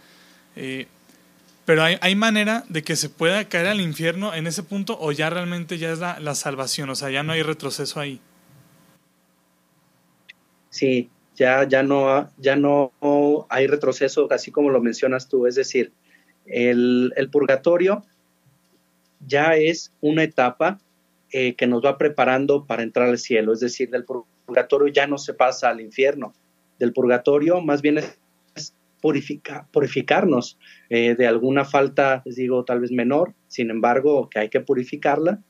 Pero 1.68 1.82
hay, 1.82 2.14
manera 2.14 2.64
de 2.70 2.82
que 2.82 2.96
se 2.96 3.10
pueda 3.10 3.46
caer 3.46 3.66
al 3.66 3.82
infierno 3.82 4.32
en 4.32 4.46
ese 4.46 4.62
punto 4.62 4.96
o 4.98 5.12
ya 5.12 5.28
realmente 5.28 5.76
ya 5.76 5.92
es 5.92 5.98
la, 5.98 6.34
salvación, 6.34 6.88
o 6.88 6.94
sea, 6.94 7.10
ya 7.10 7.22
no 7.22 7.32
hay 7.32 7.42
retroceso 7.42 8.00
ahí. 8.00 8.22
Sí, 10.70 11.10
ya, 11.36 11.68
ya, 11.68 11.82
no, 11.82 12.30
ya 12.38 12.56
no 12.56 12.90
hay 13.50 13.66
retroceso, 13.66 14.28
así 14.32 14.50
como 14.50 14.70
lo 14.70 14.80
mencionas 14.80 15.28
tú, 15.28 15.46
es 15.46 15.56
decir, 15.56 15.92
el, 16.46 17.12
purgatorio 17.30 18.02
ya 19.26 19.54
es 19.54 19.92
una 20.00 20.22
etapa 20.22 20.78
eh, 21.32 21.54
que 21.54 21.66
nos 21.66 21.84
va 21.84 21.98
preparando 21.98 22.64
para 22.64 22.82
entrar 22.82 23.10
al 23.10 23.18
cielo, 23.18 23.52
es 23.52 23.60
decir, 23.60 23.90
del 23.90 24.06
purgatorio 24.06 24.88
ya 24.88 25.06
no 25.06 25.18
se 25.18 25.34
pasa 25.34 25.68
al 25.68 25.82
infierno, 25.82 26.32
del 26.78 26.92
purgatorio 26.92 27.60
más 27.60 27.82
bien 27.82 27.98
es 27.98 28.18
purificarnos 29.00 30.58
eh, 30.90 31.14
de 31.14 31.26
alguna 31.26 31.64
falta, 31.64 32.22
les 32.24 32.36
digo, 32.36 32.64
tal 32.64 32.80
vez 32.80 32.90
menor, 32.90 33.34
sin 33.46 33.70
embargo, 33.70 34.28
que 34.28 34.40
hay 34.40 34.48
que 34.48 34.60
purificarla 34.60 35.40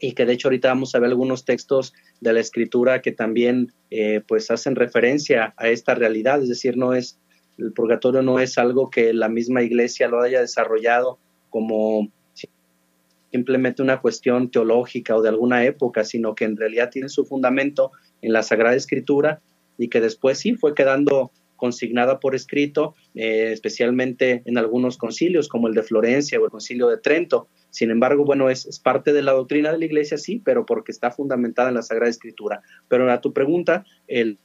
y 0.00 0.12
que 0.12 0.26
de 0.26 0.34
hecho 0.34 0.48
ahorita 0.48 0.68
vamos 0.68 0.94
a 0.94 1.00
ver 1.00 1.08
algunos 1.08 1.44
textos 1.44 1.92
de 2.20 2.32
la 2.32 2.40
escritura 2.40 3.02
que 3.02 3.12
también 3.12 3.72
eh, 3.90 4.22
pues 4.26 4.50
hacen 4.50 4.76
referencia 4.76 5.54
a 5.56 5.68
esta 5.68 5.94
realidad, 5.94 6.42
es 6.42 6.48
decir, 6.48 6.76
no 6.76 6.94
es, 6.94 7.18
el 7.58 7.72
purgatorio 7.72 8.22
no 8.22 8.38
es 8.38 8.58
algo 8.58 8.90
que 8.90 9.12
la 9.12 9.28
misma 9.28 9.62
iglesia 9.62 10.08
lo 10.08 10.22
haya 10.22 10.40
desarrollado 10.40 11.18
como 11.50 12.08
simplemente 13.30 13.82
una 13.82 14.00
cuestión 14.00 14.50
teológica 14.50 15.14
o 15.14 15.22
de 15.22 15.28
alguna 15.28 15.64
época, 15.64 16.04
sino 16.04 16.34
que 16.34 16.44
en 16.44 16.56
realidad 16.56 16.90
tiene 16.90 17.08
su 17.08 17.26
fundamento 17.26 17.92
en 18.22 18.32
la 18.32 18.42
Sagrada 18.42 18.74
Escritura 18.74 19.42
y 19.78 19.88
que 19.88 20.00
después 20.00 20.38
sí 20.38 20.54
fue 20.54 20.74
quedando 20.74 21.30
consignada 21.58 22.20
por 22.20 22.34
escrito, 22.34 22.94
eh, 23.14 23.50
especialmente 23.52 24.42
en 24.46 24.56
algunos 24.56 24.96
concilios 24.96 25.48
como 25.48 25.68
el 25.68 25.74
de 25.74 25.82
Florencia 25.82 26.40
o 26.40 26.44
el 26.44 26.50
concilio 26.50 26.88
de 26.88 26.96
Trento. 26.98 27.48
Sin 27.70 27.90
embargo, 27.90 28.24
bueno, 28.24 28.48
es, 28.48 28.78
parte 28.78 29.12
de 29.12 29.22
la 29.22 29.32
doctrina 29.32 29.72
de 29.72 29.78
la 29.78 29.84
iglesia, 29.84 30.16
sí, 30.16 30.40
pero 30.42 30.64
porque 30.64 30.92
está 30.92 31.10
fundamentada 31.10 31.68
en 31.68 31.74
la 31.74 31.82
Sagrada 31.82 32.10
Escritura. 32.10 32.62
Pero 32.88 33.10
a 33.12 33.20
tu 33.20 33.32
pregunta, 33.32 33.84
el, 34.06 34.38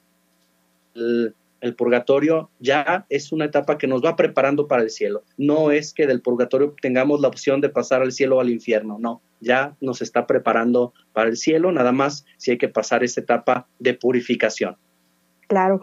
el 0.96 1.76
purgatorio 1.76 2.50
ya 2.60 3.06
es 3.10 3.32
una 3.32 3.46
etapa 3.46 3.78
que 3.78 3.88
nos 3.88 4.04
va 4.04 4.18
preparando 4.18 4.68
para 4.68 4.82
el 4.82 4.90
cielo. 4.90 5.24
No 5.38 5.72
es 5.72 5.94
que 5.94 6.08
del 6.08 6.22
purgatorio 6.22 6.76
tengamos 6.82 7.22
la 7.22 7.30
opción 7.30 7.62
de 7.62 7.70
pasar 7.70 8.02
al 8.02 8.12
cielo 8.12 8.38
o 8.38 8.42
al 8.42 8.50
infierno, 8.50 8.98
no, 9.00 9.22
ya 9.40 9.78
nos 9.80 10.02
está 10.02 10.28
preparando 10.28 10.94
para 11.14 11.30
el 11.30 11.38
cielo, 11.38 11.72
nada 11.72 11.92
más 11.92 12.26
si 12.38 12.52
hay 12.52 12.58
que 12.58 12.68
pasar 12.70 13.04
esa 13.04 13.22
etapa 13.22 13.68
de 13.80 13.94
purificación. 13.94 14.76
Claro. 15.48 15.82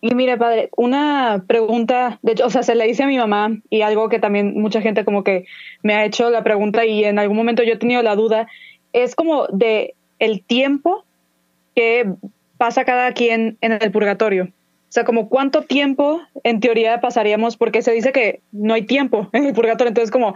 Y 0.00 0.14
mire, 0.14 0.36
padre, 0.36 0.70
una 0.76 1.44
pregunta, 1.46 2.18
de 2.22 2.32
hecho, 2.32 2.46
o 2.46 2.50
sea, 2.50 2.62
se 2.62 2.74
le 2.74 2.88
hice 2.88 3.02
a 3.02 3.06
mi 3.06 3.18
mamá 3.18 3.58
y 3.68 3.82
algo 3.82 4.08
que 4.08 4.18
también 4.18 4.60
mucha 4.60 4.80
gente 4.80 5.04
como 5.04 5.24
que 5.24 5.46
me 5.82 5.94
ha 5.94 6.04
hecho 6.04 6.30
la 6.30 6.44
pregunta 6.44 6.84
y 6.86 7.04
en 7.04 7.18
algún 7.18 7.36
momento 7.36 7.62
yo 7.62 7.74
he 7.74 7.78
tenido 7.78 8.02
la 8.02 8.16
duda, 8.16 8.46
es 8.92 9.14
como 9.14 9.46
de 9.48 9.94
el 10.18 10.42
tiempo 10.42 11.04
que 11.74 12.12
pasa 12.58 12.84
cada 12.84 13.12
quien 13.12 13.58
en 13.60 13.72
el 13.72 13.90
purgatorio. 13.90 14.44
O 14.44 14.92
sea, 14.92 15.04
como 15.04 15.28
cuánto 15.28 15.62
tiempo 15.62 16.20
en 16.42 16.60
teoría 16.60 17.00
pasaríamos, 17.00 17.56
porque 17.56 17.80
se 17.80 17.92
dice 17.92 18.12
que 18.12 18.40
no 18.52 18.74
hay 18.74 18.82
tiempo 18.82 19.28
en 19.32 19.46
el 19.46 19.54
purgatorio, 19.54 19.88
entonces 19.88 20.10
como 20.10 20.34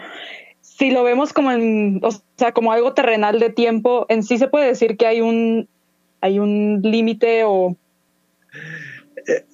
si 0.61 0.91
lo 0.91 1.05
vemos 1.05 1.33
como 1.33 1.53
en, 1.53 2.01
o 2.03 2.11
sea, 2.37 2.53
como 2.53 2.73
algo 2.73 2.95
terrenal 2.95 3.39
de 3.39 3.51
tiempo, 3.51 4.07
en 4.09 4.23
sí 4.23 4.39
se 4.39 4.49
puede 4.49 4.67
decir 4.67 4.97
que 4.97 5.07
hay 5.07 5.21
un 5.21 5.69
hay 6.21 6.39
un 6.39 6.81
límite 6.83 7.45
o 7.45 7.77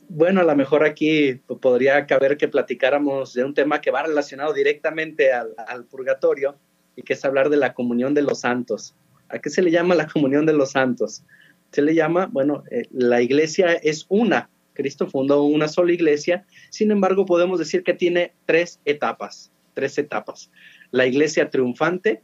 bueno, 0.08 0.40
a 0.40 0.44
lo 0.44 0.56
mejor 0.56 0.84
aquí 0.84 1.34
podría 1.60 2.06
caber 2.06 2.36
que 2.36 2.48
platicáramos 2.48 3.34
de 3.34 3.44
un 3.44 3.54
tema 3.54 3.80
que 3.80 3.90
va 3.90 4.02
relacionado 4.02 4.52
directamente 4.52 5.32
al, 5.32 5.54
al, 5.68 5.84
purgatorio 5.84 6.56
y 6.96 7.02
que 7.02 7.12
es 7.12 7.24
hablar 7.24 7.50
de 7.50 7.56
la 7.56 7.74
comunión 7.74 8.14
de 8.14 8.22
los 8.22 8.40
santos. 8.40 8.94
¿A 9.28 9.38
qué 9.38 9.50
se 9.50 9.62
le 9.62 9.70
llama 9.70 9.94
la 9.94 10.06
comunión 10.08 10.44
de 10.46 10.52
los 10.52 10.72
santos? 10.72 11.22
Se 11.70 11.82
le 11.82 11.94
llama, 11.94 12.28
bueno, 12.32 12.64
eh, 12.70 12.82
la 12.90 13.22
iglesia 13.22 13.74
es 13.74 14.06
una, 14.08 14.50
Cristo 14.74 15.06
fundó 15.06 15.44
una 15.44 15.68
sola 15.68 15.92
iglesia, 15.92 16.46
sin 16.70 16.90
embargo 16.90 17.26
podemos 17.26 17.58
decir 17.58 17.82
que 17.84 17.94
tiene 17.94 18.32
tres 18.46 18.80
etapas, 18.84 19.52
tres 19.74 19.98
etapas. 19.98 20.50
La 20.90 21.06
iglesia 21.06 21.50
triunfante, 21.50 22.22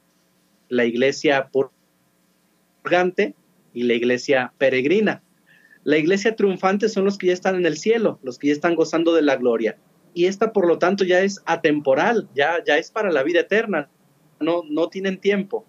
la 0.68 0.84
iglesia 0.84 1.50
purgante 2.82 3.34
y 3.72 3.84
la 3.84 3.94
iglesia 3.94 4.52
peregrina. 4.58 5.22
La 5.86 5.98
iglesia 5.98 6.34
triunfante 6.34 6.88
son 6.88 7.04
los 7.04 7.16
que 7.16 7.28
ya 7.28 7.32
están 7.32 7.54
en 7.54 7.64
el 7.64 7.76
cielo, 7.76 8.18
los 8.24 8.40
que 8.40 8.48
ya 8.48 8.52
están 8.52 8.74
gozando 8.74 9.14
de 9.14 9.22
la 9.22 9.36
gloria. 9.36 9.78
Y 10.14 10.24
esta, 10.24 10.52
por 10.52 10.66
lo 10.66 10.80
tanto, 10.80 11.04
ya 11.04 11.20
es 11.20 11.40
atemporal, 11.46 12.28
ya, 12.34 12.56
ya 12.66 12.76
es 12.76 12.90
para 12.90 13.12
la 13.12 13.22
vida 13.22 13.38
eterna, 13.38 13.88
no, 14.40 14.64
no 14.68 14.88
tienen 14.88 15.18
tiempo. 15.18 15.64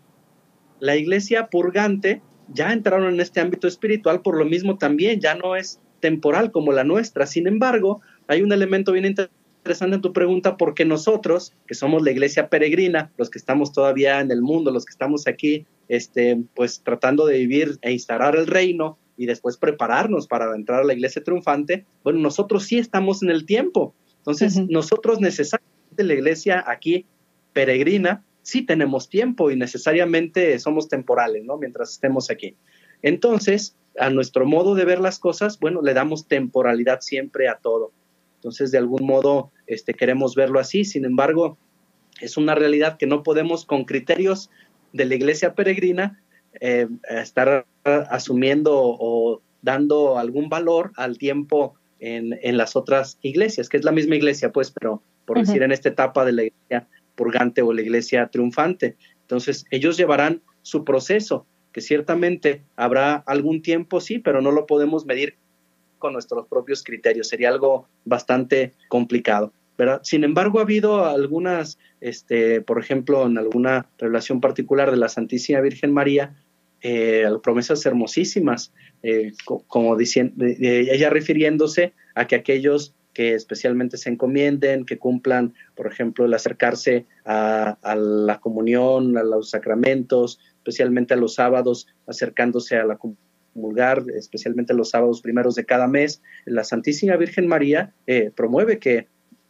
La 0.79 0.95
iglesia 0.95 1.49
purgante 1.51 2.23
ya 2.51 2.73
entraron 2.73 3.13
en 3.13 3.19
este 3.19 3.41
ámbito 3.41 3.67
espiritual, 3.67 4.23
por 4.23 4.39
lo 4.39 4.45
mismo 4.45 4.79
también 4.79 5.19
ya 5.19 5.35
no 5.35 5.55
es 5.55 5.79
temporal 5.99 6.51
como 6.51 6.71
la 6.71 6.83
nuestra. 6.83 7.27
Sin 7.27 7.45
embargo, 7.45 8.01
hay 8.25 8.41
un 8.41 8.51
elemento 8.51 8.93
bien 8.93 9.05
interesante 9.05 9.97
en 9.97 10.01
tu 10.01 10.13
pregunta 10.13 10.57
porque 10.57 10.83
nosotros, 10.83 11.53
que 11.67 11.75
somos 11.75 12.01
la 12.01 12.09
iglesia 12.09 12.49
peregrina, 12.49 13.11
los 13.17 13.29
que 13.29 13.37
estamos 13.37 13.71
todavía 13.71 14.19
en 14.19 14.31
el 14.31 14.41
mundo, 14.41 14.71
los 14.71 14.83
que 14.83 14.93
estamos 14.93 15.27
aquí, 15.27 15.67
este, 15.89 16.41
pues 16.55 16.81
tratando 16.83 17.27
de 17.27 17.37
vivir 17.37 17.77
e 17.83 17.91
instalar 17.91 18.35
el 18.35 18.47
reino 18.47 18.97
y 19.17 19.25
después 19.25 19.57
prepararnos 19.57 20.27
para 20.27 20.55
entrar 20.55 20.81
a 20.81 20.83
la 20.85 20.93
iglesia 20.93 21.23
triunfante, 21.23 21.85
bueno, 22.03 22.19
nosotros 22.19 22.65
sí 22.65 22.77
estamos 22.77 23.23
en 23.23 23.31
el 23.31 23.45
tiempo. 23.45 23.93
Entonces, 24.19 24.57
nosotros 24.69 25.19
necesariamente 25.19 26.03
la 26.03 26.13
iglesia 26.13 26.63
aquí 26.67 27.05
peregrina, 27.53 28.23
sí 28.43 28.61
tenemos 28.61 29.09
tiempo 29.09 29.51
y 29.51 29.55
necesariamente 29.55 30.57
somos 30.59 30.87
temporales, 30.87 31.43
¿no? 31.43 31.57
Mientras 31.57 31.91
estemos 31.91 32.29
aquí. 32.29 32.55
Entonces, 33.01 33.75
a 33.99 34.09
nuestro 34.09 34.45
modo 34.45 34.75
de 34.75 34.85
ver 34.85 34.99
las 34.99 35.19
cosas, 35.19 35.59
bueno, 35.59 35.81
le 35.81 35.93
damos 35.93 36.27
temporalidad 36.27 37.01
siempre 37.01 37.49
a 37.49 37.55
todo. 37.55 37.91
Entonces, 38.35 38.71
de 38.71 38.77
algún 38.77 39.05
modo, 39.05 39.51
este, 39.65 39.93
queremos 39.93 40.35
verlo 40.35 40.59
así. 40.59 40.85
Sin 40.85 41.05
embargo, 41.05 41.57
es 42.21 42.37
una 42.37 42.55
realidad 42.55 42.97
que 42.97 43.07
no 43.07 43.23
podemos 43.23 43.65
con 43.65 43.85
criterios 43.85 44.49
de 44.93 45.05
la 45.05 45.15
iglesia 45.15 45.53
peregrina 45.53 46.21
eh, 46.59 46.87
estar 47.09 47.65
asumiendo 47.83 48.73
o 48.75 49.41
dando 49.61 50.17
algún 50.17 50.49
valor 50.49 50.91
al 50.95 51.17
tiempo 51.17 51.75
en, 51.99 52.37
en, 52.41 52.57
las 52.57 52.75
otras 52.75 53.17
iglesias, 53.21 53.69
que 53.69 53.77
es 53.77 53.83
la 53.83 53.91
misma 53.91 54.15
iglesia, 54.15 54.51
pues, 54.51 54.71
pero 54.71 55.01
por 55.25 55.39
decir 55.39 55.61
en 55.63 55.71
esta 55.71 55.89
etapa 55.89 56.25
de 56.25 56.31
la 56.31 56.43
iglesia 56.43 56.87
purgante 57.15 57.61
o 57.61 57.73
la 57.73 57.81
iglesia 57.81 58.27
triunfante. 58.27 58.95
Entonces, 59.21 59.65
ellos 59.71 59.97
llevarán 59.97 60.41
su 60.61 60.85
proceso 60.85 61.45
que 61.73 61.81
ciertamente 61.81 62.63
habrá 62.75 63.15
algún 63.27 63.61
tiempo, 63.61 63.99
sí, 63.99 64.19
pero 64.19 64.41
no 64.41 64.51
lo 64.51 64.65
podemos 64.65 65.05
medir 65.05 65.35
con 65.99 66.13
nuestros 66.13 66.47
propios 66.47 66.83
criterios. 66.83 67.27
Sería 67.27 67.49
algo 67.49 67.87
bastante 68.05 68.73
complicado. 68.87 69.51
Sin 70.03 70.23
embargo, 70.23 70.59
ha 70.59 70.63
habido 70.63 71.05
algunas, 71.05 71.77
este, 72.01 72.61
por 72.61 72.79
ejemplo, 72.79 73.25
en 73.25 73.37
alguna 73.37 73.89
relación 73.97 74.41
particular 74.41 74.91
de 74.91 74.97
la 74.97 75.09
Santísima 75.09 75.61
Virgen 75.61 75.91
María, 75.91 76.35
eh, 76.81 77.25
promesas 77.43 77.85
hermosísimas, 77.85 78.73
eh, 79.03 79.31
como 79.67 79.95
diciendo, 79.95 80.45
ella 80.45 81.09
refiriéndose 81.09 81.93
a 82.15 82.27
que 82.27 82.35
aquellos 82.35 82.93
que 83.13 83.33
especialmente 83.33 83.97
se 83.97 84.09
encomienden, 84.09 84.85
que 84.85 84.99
cumplan, 84.99 85.55
por 85.75 85.87
ejemplo, 85.87 86.25
el 86.25 86.33
acercarse 86.35 87.05
a, 87.25 87.77
a 87.81 87.95
la 87.95 88.39
comunión, 88.39 89.17
a 89.17 89.23
los 89.23 89.49
sacramentos, 89.49 90.39
especialmente 90.57 91.15
a 91.15 91.17
los 91.17 91.33
sábados, 91.33 91.87
acercándose 92.05 92.77
a 92.77 92.85
la 92.85 92.99
comulgar, 93.57 94.03
especialmente 94.15 94.75
los 94.75 94.91
sábados 94.91 95.21
primeros 95.21 95.55
de 95.55 95.65
cada 95.65 95.87
mes. 95.87 96.21
La 96.45 96.63
Santísima 96.63 97.15
Virgen 97.15 97.47
María 97.47 97.91
eh, 98.05 98.31
promueve 98.35 98.77
que 98.77 99.07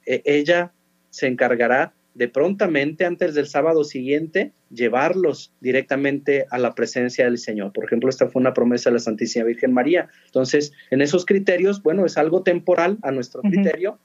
ella 0.07 0.71
se 1.09 1.27
encargará 1.27 1.93
de 2.17 2.27
prontamente 2.27 3.05
antes 3.05 3.35
del 3.35 3.45
sábado 3.45 3.83
siguiente 3.83 4.51
llevarlos 4.71 5.53
directamente 5.61 6.47
a 6.49 6.57
la 6.57 6.73
presencia 6.73 7.25
del 7.25 7.37
Señor. 7.37 7.71
Por 7.73 7.85
ejemplo, 7.85 8.09
esta 8.09 8.27
fue 8.27 8.39
una 8.39 8.55
promesa 8.55 8.89
de 8.89 8.95
la 8.95 8.99
Santísima 8.99 9.45
Virgen 9.45 9.71
María. 9.71 10.09
Entonces, 10.25 10.73
en 10.89 11.01
esos 11.01 11.25
criterios, 11.27 11.83
bueno, 11.83 12.05
es 12.05 12.17
algo 12.17 12.41
temporal 12.41 12.97
a 13.03 13.11
nuestro 13.11 13.41
criterio 13.41 13.99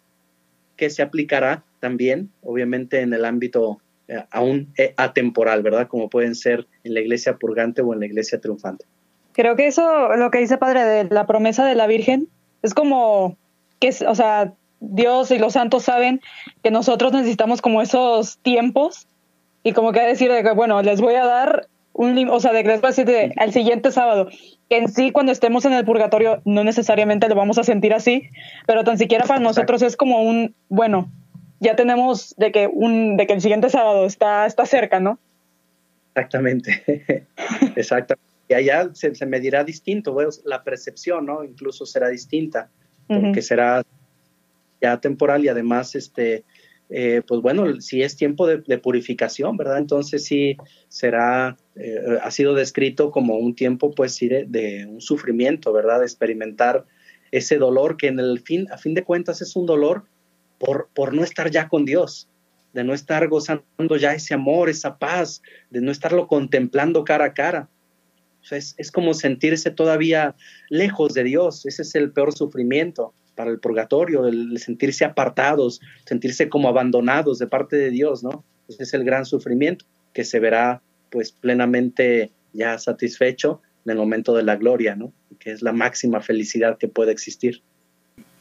que 0.77 0.91
se 0.91 1.03
aplicará 1.03 1.65
también, 1.81 2.29
obviamente, 2.43 3.01
en 3.01 3.15
el 3.15 3.25
ámbito 3.25 3.81
eh, 4.09 4.23
aún 4.31 4.75
eh, 4.77 4.93
atemporal, 4.99 5.63
¿verdad? 5.63 5.89
Como 5.89 6.11
pueden 6.11 6.35
ser 6.35 6.67
en 6.85 6.93
la 6.93 7.01
iglesia 7.01 7.37
purgante 7.37 7.81
o 7.81 7.95
en 7.95 8.01
la 8.01 8.07
iglesia 8.07 8.41
triunfante. 8.41 8.85
Creo 9.33 9.57
que 9.57 9.67
eso, 9.67 10.15
lo 10.17 10.31
que 10.31 10.39
dice 10.39 10.59
Padre 10.59 10.85
de 10.85 11.05
la 11.05 11.27
promesa 11.27 11.65
de 11.65 11.77
la 11.77 11.87
Virgen, 11.87 12.29
es 12.63 12.75
como 12.75 13.39
que, 13.81 13.89
o 14.07 14.15
sea, 14.15 14.53
Dios 14.83 15.31
y 15.31 15.39
los 15.39 15.53
santos 15.53 15.85
saben 15.85 16.21
que 16.63 16.71
nosotros 16.71 17.13
necesitamos 17.13 17.63
como 17.63 17.81
esos 17.83 18.39
tiempos 18.39 19.07
y 19.63 19.73
como 19.73 19.93
que 19.93 20.01
decir 20.01 20.31
de 20.31 20.43
que, 20.43 20.51
bueno, 20.51 20.83
les 20.83 21.01
voy 21.01 21.15
a 21.15 21.25
dar 21.25 21.69
un, 21.93 22.29
o 22.29 22.41
sea, 22.41 22.53
de 22.53 22.63
que 22.63 22.71
les 22.71 22.81
voy 22.81 22.89
a 22.89 22.91
decir 22.91 23.07
de, 23.07 23.33
al 23.37 23.53
siguiente 23.53 23.93
sábado, 23.93 24.29
que 24.69 24.79
en 24.79 24.89
sí 24.89 25.13
cuando 25.13 25.31
estemos 25.31 25.65
en 25.65 25.73
el 25.73 25.85
purgatorio 25.85 26.43
no 26.45 26.65
necesariamente 26.65 27.29
lo 27.29 27.37
vamos 27.37 27.59
a 27.59 27.65
sentir 27.65 27.95
así, 27.95 28.29
pero 28.67 28.83
tan 28.83 28.99
siquiera 28.99 29.25
para 29.25 29.41
nosotros 29.41 29.83
es 29.83 29.97
como 29.97 30.23
un, 30.23 30.55
bueno, 30.69 31.11
ya 31.61 31.77
tenemos 31.77 32.35
de 32.37 32.51
que 32.51 32.67
un 32.67 33.17
de 33.17 33.27
que 33.27 33.35
el 33.35 33.41
siguiente 33.41 33.71
sábado 33.71 34.05
está, 34.05 34.47
está 34.47 34.67
cerca, 34.67 34.99
¿no? 34.99 35.19
Exactamente, 36.15 37.27
exactamente. 37.77 38.33
Y 38.49 38.55
allá 38.55 38.91
se, 38.95 39.27
medirá 39.27 39.63
distinto, 39.63 40.17
la 40.45 40.65
percepción, 40.65 41.25
¿no? 41.25 41.45
Incluso 41.45 41.87
será 41.87 42.09
distinta, 42.09 42.69
porque 43.07 43.41
será 43.41 43.83
ya 44.83 45.01
temporal 45.01 45.45
y 45.45 45.49
además, 45.49 45.95
este, 45.95 46.45
eh, 46.91 47.23
pues 47.27 47.41
bueno, 47.41 47.81
si 47.81 48.03
es 48.03 48.17
tiempo 48.17 48.47
de, 48.47 48.79
purificación, 48.79 49.57
¿verdad? 49.57 49.79
Entonces 49.79 50.25
sí 50.25 50.57
será, 50.89 51.57
eh, 51.77 52.19
ha 52.23 52.31
sido 52.31 52.55
descrito 52.55 53.11
como 53.11 53.37
un 53.37 53.55
tiempo, 53.55 53.93
pues 53.93 54.15
sí, 54.15 54.29
de, 54.29 54.87
un 54.87 55.01
sufrimiento, 55.01 55.73
¿verdad? 55.73 56.01
De 56.01 56.05
experimentar 56.05 56.85
ese 57.31 57.57
dolor 57.57 57.97
que 57.97 58.09
en 58.09 58.19
el 58.19 58.41
fin, 58.41 58.67
a 58.71 58.77
fin 58.77 58.93
de 58.93 59.05
cuentas 59.05 59.41
es 59.41 59.57
un 59.57 59.65
dolor 59.65 60.05
por, 60.59 61.15
no 61.15 61.25
estar 61.25 61.51
ya 61.51 61.69
con 61.69 61.85
Dios, 61.85 62.29
de 62.75 62.85
no 62.85 62.93
estar 62.93 63.27
gozando 63.29 63.97
ya 63.99 64.13
ese 64.13 64.35
amor, 64.35 64.69
esa 64.69 64.99
paz, 64.99 65.43
de 65.71 65.81
no 65.81 65.91
estarlo 65.91 66.29
contemplando 66.29 67.05
cara 67.05 67.27
a 67.27 67.35
cara. 67.35 67.69
es, 68.51 68.75
es, 68.77 68.93
como 68.93 69.15
sentirse 69.15 69.71
todavía 69.71 70.37
lejos 70.69 71.15
de 71.15 71.25
Dios. 71.25 71.65
Ese 71.65 71.83
es 71.83 71.95
el 71.95 72.13
peor 72.13 72.33
sufrimiento 72.37 73.15
para 73.35 73.51
el 73.51 73.59
purgatorio, 73.59 74.27
el 74.27 74.59
sentirse 74.59 75.05
apartados, 75.05 75.81
sentirse 76.07 76.49
como 76.49 76.69
abandonados 76.69 77.39
de 77.39 77.47
parte 77.47 77.77
de 77.77 77.91
Dios, 77.91 78.23
¿no? 78.23 78.45
Ese 78.69 78.85
es 78.85 78.95
el 78.95 79.05
gran 79.05 79.25
sufrimiento 79.27 79.85
que 80.13 80.25
se 80.25 80.41
verá 80.41 80.83
pues 81.11 81.33
plenamente 81.33 82.31
ya 82.53 82.79
satisfecho 82.79 83.61
en 83.85 83.93
el 83.93 83.99
momento 83.99 84.35
de 84.35 84.43
la 84.43 84.57
gloria, 84.57 84.97
¿no? 84.97 85.13
Que 85.39 85.53
es 85.53 85.63
la 85.63 85.73
máxima 85.73 86.21
felicidad 86.21 86.79
que 86.79 86.89
puede 86.89 87.13
existir. 87.13 87.63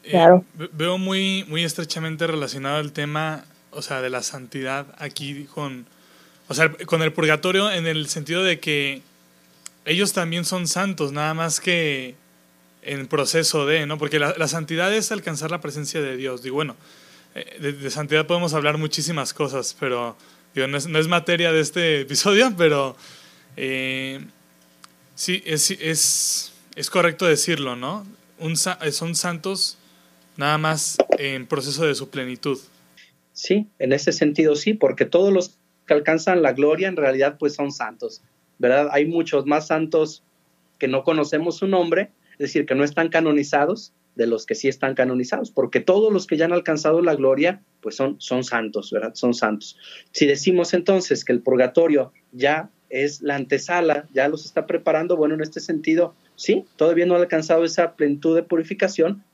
Eh, 0.04 0.10
claro. 0.10 0.44
veo 0.72 0.98
muy, 0.98 1.44
muy 1.48 1.64
estrechamente 1.64 2.26
relacionado 2.26 2.80
el 2.80 2.92
tema, 2.92 3.44
o 3.70 3.82
sea, 3.82 4.00
de 4.00 4.10
la 4.10 4.22
santidad 4.22 4.86
aquí 4.98 5.44
con, 5.44 5.86
o 6.48 6.54
sea, 6.54 6.72
con 6.86 7.02
el 7.02 7.12
purgatorio 7.12 7.70
en 7.70 7.86
el 7.86 8.08
sentido 8.08 8.42
de 8.42 8.58
que 8.58 9.02
ellos 9.84 10.12
también 10.12 10.44
son 10.44 10.66
santos, 10.66 11.12
nada 11.12 11.34
más 11.34 11.60
que 11.60 12.16
en 12.82 13.06
proceso 13.06 13.66
de, 13.66 13.86
¿no? 13.86 13.98
Porque 13.98 14.18
la, 14.18 14.48
santidad 14.48 14.92
es 14.92 15.12
alcanzar 15.12 15.50
la 15.50 15.60
presencia 15.60 16.00
de 16.00 16.16
Dios. 16.16 16.42
Digo, 16.42 16.56
bueno, 16.56 16.76
eh, 17.34 17.58
de, 17.60 17.90
santidad 17.90 18.26
podemos 18.26 18.54
hablar 18.54 18.78
muchísimas 18.78 19.32
cosas, 19.32 19.76
pero 19.78 20.16
digo, 20.54 20.66
no, 20.66 20.76
es, 20.76 21.08
materia 21.08 21.52
de 21.52 21.60
este 21.60 22.00
episodio, 22.00 22.52
pero 22.58 22.96
eh, 23.56 24.20
sí, 25.14 25.42
es, 25.46 25.70
es, 25.70 26.52
es, 26.74 26.90
correcto 26.90 27.26
decirlo, 27.26 27.76
¿no? 27.76 28.04
Son 28.90 29.14
santos 29.14 29.78
nada 30.36 30.58
más 30.58 30.98
en 31.18 31.46
proceso 31.46 31.86
de 31.86 31.94
su 31.94 32.10
plenitud. 32.10 32.58
Sí, 33.32 33.68
en 33.78 33.92
ese 33.92 34.12
sentido 34.12 34.56
sí, 34.56 34.74
porque 34.74 35.04
todos 35.04 35.32
los 35.32 35.56
que 35.86 35.94
alcanzan 35.94 36.42
la 36.42 36.52
gloria 36.52 36.88
en 36.88 36.96
realidad 36.96 37.36
pues 37.38 37.54
son 37.54 37.70
santos, 37.72 38.22
¿verdad? 38.58 38.88
Hay 38.92 39.06
muchos 39.06 39.46
más 39.46 39.68
santos 39.68 40.22
que 40.78 40.88
no 40.88 41.04
conocemos 41.04 41.58
su 41.58 41.68
nombre, 41.68 42.10
es 42.32 42.38
decir, 42.38 42.66
que 42.66 42.74
no 42.74 42.84
están 42.84 43.08
canonizados 43.08 43.92
de 44.14 44.26
los 44.26 44.44
que 44.44 44.54
sí 44.54 44.68
están 44.68 44.94
canonizados, 44.94 45.50
porque 45.50 45.80
todos 45.80 46.12
los 46.12 46.26
que 46.26 46.36
ya 46.36 46.44
han 46.44 46.52
alcanzado 46.52 47.00
la 47.00 47.14
gloria 47.14 47.62
pues 47.80 47.96
son, 47.96 48.20
son 48.20 48.44
santos, 48.44 48.90
¿verdad? 48.90 49.14
Son 49.14 49.34
santos. 49.34 49.78
Si 50.10 50.26
decimos 50.26 50.74
entonces 50.74 51.24
que 51.24 51.32
el 51.32 51.40
purgatorio 51.40 52.12
ya 52.30 52.70
es 52.90 53.22
la 53.22 53.36
antesala, 53.36 54.06
ya 54.12 54.28
los 54.28 54.44
está 54.44 54.66
preparando, 54.66 55.16
bueno, 55.16 55.34
en 55.34 55.40
este 55.40 55.60
sentido, 55.60 56.14
sí, 56.36 56.64
todavía 56.76 57.06
no 57.06 57.14
ha 57.14 57.18
alcanzado 57.18 57.64
esa 57.64 57.96
plenitud 57.96 58.36
de 58.36 58.42
purificación, 58.42 59.24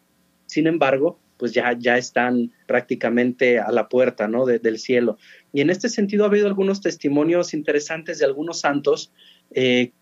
sin 0.46 0.68
embargo, 0.68 1.18
pues 1.38 1.52
ya, 1.52 1.76
ya 1.78 1.98
están 1.98 2.52
prácticamente 2.66 3.58
a 3.58 3.70
la 3.70 3.88
puerta 3.88 4.28
¿no? 4.28 4.46
del 4.46 4.78
cielo. 4.78 5.18
Y 5.52 5.60
en 5.60 5.70
este 5.70 5.88
sentido 5.88 6.24
ha 6.24 6.28
habido 6.28 6.46
algunos 6.46 6.80
testimonios 6.80 7.54
interesantes 7.54 8.18
de 8.18 8.26
algunos 8.26 8.60
santos 8.60 9.12
eh, 9.50 9.92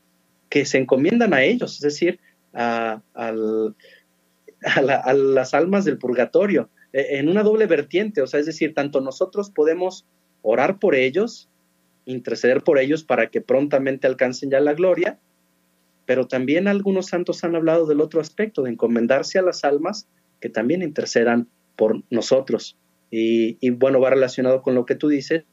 que 0.49 0.65
se 0.65 0.79
encomiendan 0.79 1.35
a 1.35 1.43
ellos, 1.43 1.75
es 1.75 1.81
decir, 1.81 2.21
a, 2.57 3.03
las 5.15 5.55
almas 5.55 5.85
del 5.85 5.99
purgatorio, 5.99 6.71
e, 6.93 7.19
en 7.19 7.29
una 7.29 7.43
doble 7.43 7.67
vertiente, 7.67 8.23
o 8.23 8.27
sea, 8.27 8.41
es 8.41 8.47
decir, 8.47 8.75
tanto 8.75 9.01
nosotros 9.01 9.51
podemos 9.51 10.07
orar 10.43 10.79
por 10.79 10.95
ellos, 10.95 11.49
interceder 12.05 12.63
por 12.63 12.79
ellos 12.79 13.05
para 13.05 13.29
que 13.29 13.41
prontamente 13.41 14.07
alcancen 14.07 14.51
ya 14.51 14.61
la 14.61 14.75
gloria, 14.75 15.19
pero 16.07 16.29
también 16.29 16.69
algunos 16.69 17.07
santos 17.07 17.43
han 17.45 17.57
hablado 17.57 17.87
del 17.87 18.01
otro 18.01 18.21
aspecto, 18.21 18.63
de 18.63 18.71
encomendarse 18.71 19.39
a 19.39 19.43
las 19.43 19.65
almas 19.65 20.09
que 20.41 20.49
también 20.49 20.83
intercedan 20.83 21.49
por 21.75 22.03
nosotros. 22.11 22.77
Y, 23.11 23.71
bueno, 23.71 24.01
va 24.01 24.11
relacionado 24.11 24.63
con 24.63 24.75
lo 24.75 24.85
que 24.85 24.95
tú 24.95 25.09
dices, 25.09 25.45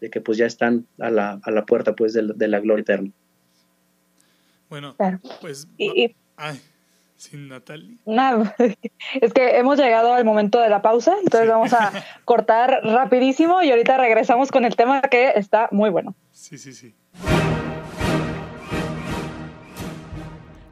de 0.00 0.10
que 0.10 0.20
pues 0.20 0.38
ya 0.38 0.46
están 0.46 0.86
a 0.98 1.10
la, 1.10 1.40
a 1.42 1.50
la 1.50 1.66
puerta 1.66 1.94
pues 1.94 2.12
de, 2.12 2.48
la 2.48 2.60
gloria 2.60 2.82
eterna. 2.82 3.10
Bueno, 4.68 4.96
pues... 5.40 5.68
ay, 6.36 6.60
sin 7.16 7.48
Natalie. 7.48 7.98
No, 8.06 8.52
es 9.20 9.32
que 9.32 9.58
hemos 9.58 9.78
llegado 9.78 10.12
al 10.12 10.24
momento 10.24 10.60
de 10.60 10.68
la 10.68 10.82
pausa, 10.82 11.14
entonces 11.22 11.48
vamos 11.48 11.72
a 11.72 11.92
cortar 12.24 12.80
rapidísimo 12.82 13.62
y 13.62 13.70
ahorita 13.70 13.96
regresamos 13.96 14.50
con 14.50 14.64
el 14.64 14.76
tema 14.76 15.00
que 15.02 15.32
está 15.36 15.68
muy 15.70 15.90
bueno. 15.90 16.14
Sí, 16.32 16.58
sí, 16.58 16.72
sí. 16.72 16.94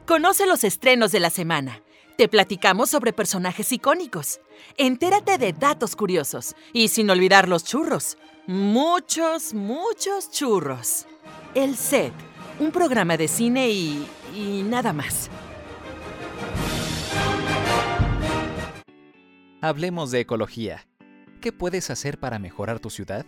Conoce 0.05 0.45
los 0.45 0.63
estrenos 0.63 1.11
de 1.11 1.19
la 1.19 1.29
semana 1.29 1.81
te 2.15 2.29
platicamos 2.29 2.89
sobre 2.89 3.11
personajes 3.11 3.71
icónicos. 3.71 4.39
Entérate 4.77 5.37
de 5.37 5.53
datos 5.53 5.95
curiosos. 5.95 6.55
Y 6.73 6.87
sin 6.87 7.09
olvidar 7.09 7.49
los 7.49 7.65
churros. 7.65 8.17
Muchos, 8.47 9.53
muchos 9.53 10.31
churros. 10.31 11.07
El 11.53 11.75
Set, 11.75 12.13
un 12.59 12.71
programa 12.71 13.17
de 13.17 13.27
cine 13.27 13.69
y... 13.69 14.07
y 14.33 14.63
nada 14.63 14.93
más. 14.93 15.29
Hablemos 19.65 20.11
de 20.11 20.19
ecología. 20.19 20.85
¿Qué 21.41 21.51
puedes 21.51 21.89
hacer 21.89 22.19
para 22.19 22.37
mejorar 22.37 22.79
tu 22.79 22.91
ciudad? 22.91 23.25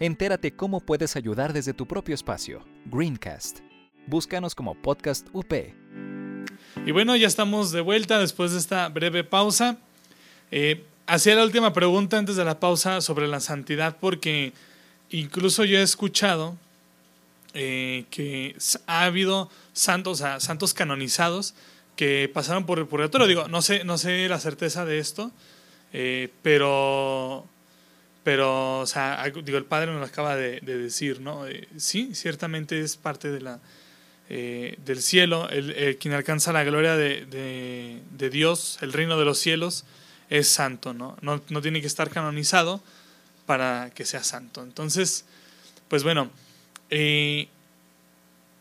Entérate 0.00 0.54
cómo 0.54 0.80
puedes 0.80 1.16
ayudar 1.16 1.54
desde 1.54 1.72
tu 1.72 1.88
propio 1.88 2.14
espacio. 2.14 2.62
Greencast. 2.84 3.60
Búscanos 4.06 4.54
como 4.54 4.74
Podcast 4.74 5.28
UP 5.32 5.50
y 6.84 6.90
bueno, 6.90 7.16
ya 7.16 7.26
estamos 7.26 7.72
de 7.72 7.80
vuelta 7.80 8.18
después 8.18 8.52
de 8.52 8.58
esta 8.58 8.86
breve 8.90 9.24
pausa. 9.24 9.78
Eh, 10.50 10.84
hacía 11.06 11.36
la 11.36 11.42
última 11.42 11.72
pregunta 11.72 12.18
antes 12.18 12.36
de 12.36 12.44
la 12.44 12.60
pausa 12.60 13.00
sobre 13.00 13.26
la 13.26 13.40
santidad, 13.40 13.96
porque 13.98 14.52
incluso 15.08 15.64
yo 15.64 15.78
he 15.78 15.82
escuchado 15.82 16.54
eh, 17.54 18.04
que 18.10 18.56
ha 18.86 19.04
habido 19.04 19.48
santos, 19.72 20.22
santos 20.36 20.74
canonizados 20.74 21.54
que 21.96 22.30
pasaron 22.30 22.66
por 22.66 22.78
el 22.78 22.86
purgatorio. 22.86 23.26
Digo, 23.26 23.48
no 23.48 23.62
sé, 23.62 23.84
no 23.84 23.96
sé 23.96 24.28
la 24.28 24.38
certeza 24.38 24.84
de 24.84 24.98
esto, 24.98 25.32
eh, 25.92 26.28
pero, 26.42 27.46
pero, 28.24 28.80
o 28.80 28.86
sea, 28.86 29.24
digo, 29.44 29.58
el 29.58 29.64
padre 29.64 29.90
nos 29.90 30.00
lo 30.00 30.06
acaba 30.06 30.36
de, 30.36 30.60
decir, 30.60 31.20
¿no? 31.20 31.44
sí, 31.76 32.14
ciertamente 32.14 32.80
es 32.80 32.96
parte 32.96 33.30
de 33.30 33.40
la, 33.40 33.60
eh, 34.28 34.78
del 34.84 35.02
cielo, 35.02 35.48
el, 35.50 35.98
quien 35.98 36.14
alcanza 36.14 36.52
la 36.52 36.64
gloria 36.64 36.96
de, 36.96 38.30
Dios, 38.30 38.78
el 38.80 38.92
reino 38.92 39.18
de 39.18 39.24
los 39.24 39.38
cielos, 39.38 39.84
es 40.30 40.48
santo, 40.48 40.94
¿no? 40.94 41.18
¿no? 41.20 41.40
tiene 41.60 41.82
que 41.82 41.86
estar 41.86 42.08
canonizado 42.08 42.82
para 43.44 43.90
que 43.94 44.06
sea 44.06 44.24
santo. 44.24 44.62
Entonces, 44.62 45.26
pues 45.88 46.02
bueno, 46.04 46.30
eh, 46.88 47.48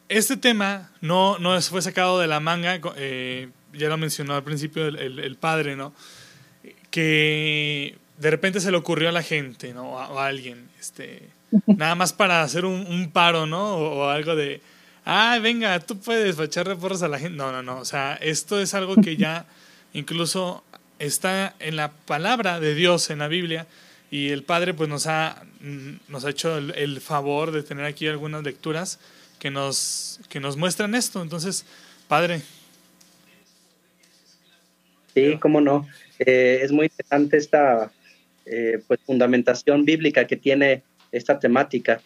este 0.10 0.36
tema 0.36 0.91
no, 1.00 1.39
no 1.39 1.62
fue 1.62 1.82
sacado 1.82 2.20
de 2.20 2.28
la 2.28 2.41
manga, 2.41 2.78
eh, 2.98 3.50
ya 3.72 3.88
lo 3.88 3.98
mencionó 3.98 4.36
al 4.36 4.44
principio 4.44 4.86
el, 4.86 5.38
padre, 5.38 5.78
¿no? 5.78 5.94
Que 6.91 7.97
de 8.17 8.30
repente 8.30 8.60
se 8.60 8.69
le 8.69 8.77
ocurrió 8.77 9.10
a 9.10 9.12
la 9.12 9.23
gente, 9.23 9.73
¿no? 9.73 9.93
O 9.93 10.19
a, 10.19 10.27
alguien, 10.27 10.69
este, 10.80 11.23
nada 11.65 11.95
más 11.95 12.13
para 12.13 12.43
hacer 12.43 12.65
un, 12.65 13.10
paro, 13.12 13.47
¿no? 13.47 13.75
o 13.77 14.10
algo 14.10 14.36
de, 14.36 14.62
ah, 15.06 15.39
venga, 15.41 15.80
tú 15.80 15.97
puedes 15.97 16.39
echarle 16.39 16.75
porras 16.75 17.04
a 17.04 17.08
la 17.08 17.19
gente. 17.19 17.38
No, 17.38 17.51
no, 17.51 17.62
no. 17.63 17.77
O 17.77 17.86
sea, 17.86 18.15
esto 18.15 18.60
es 18.60 18.73
algo 18.73 18.95
que 18.95 19.17
ya 19.17 19.45
incluso 19.93 20.63
está 20.99 21.56
en 21.60 21.75
la 21.75 21.91
palabra 21.91 22.60
de 22.60 22.75
Dios 22.75 23.10
en 23.10 23.19
la 23.19 23.27
Biblia 23.27 23.67
y 24.10 24.30
el 24.30 24.43
Padre 24.43 24.73
pues 24.73 24.89
nos 24.89 25.08
ha, 25.08 25.43
nos 26.08 26.25
ha 26.25 26.30
hecho 26.30 26.58
el, 26.58 27.01
favor 27.01 27.51
de 27.51 27.63
tener 27.63 27.86
aquí 27.86 28.08
algunas 28.08 28.43
lecturas 28.43 28.99
que 29.39 29.49
nos, 29.49 30.19
que 30.30 30.39
nos 30.39 30.58
muestran 30.58 30.95
esto. 30.95 31.21
Entonces, 31.21 31.65
Padre. 32.08 32.41
Sí, 35.13 35.38
cómo 35.39 35.62
no. 35.62 35.88
Eh, 36.19 36.60
es 36.62 36.71
muy 36.71 36.86
interesante 36.86 37.38
esta 37.38 37.91
eh, 38.45 38.82
pues, 38.88 39.00
fundamentación 39.06 39.86
bíblica 39.86 40.26
que 40.26 40.38
tiene 40.38 40.84
esta 41.12 41.39
temática. 41.39 42.02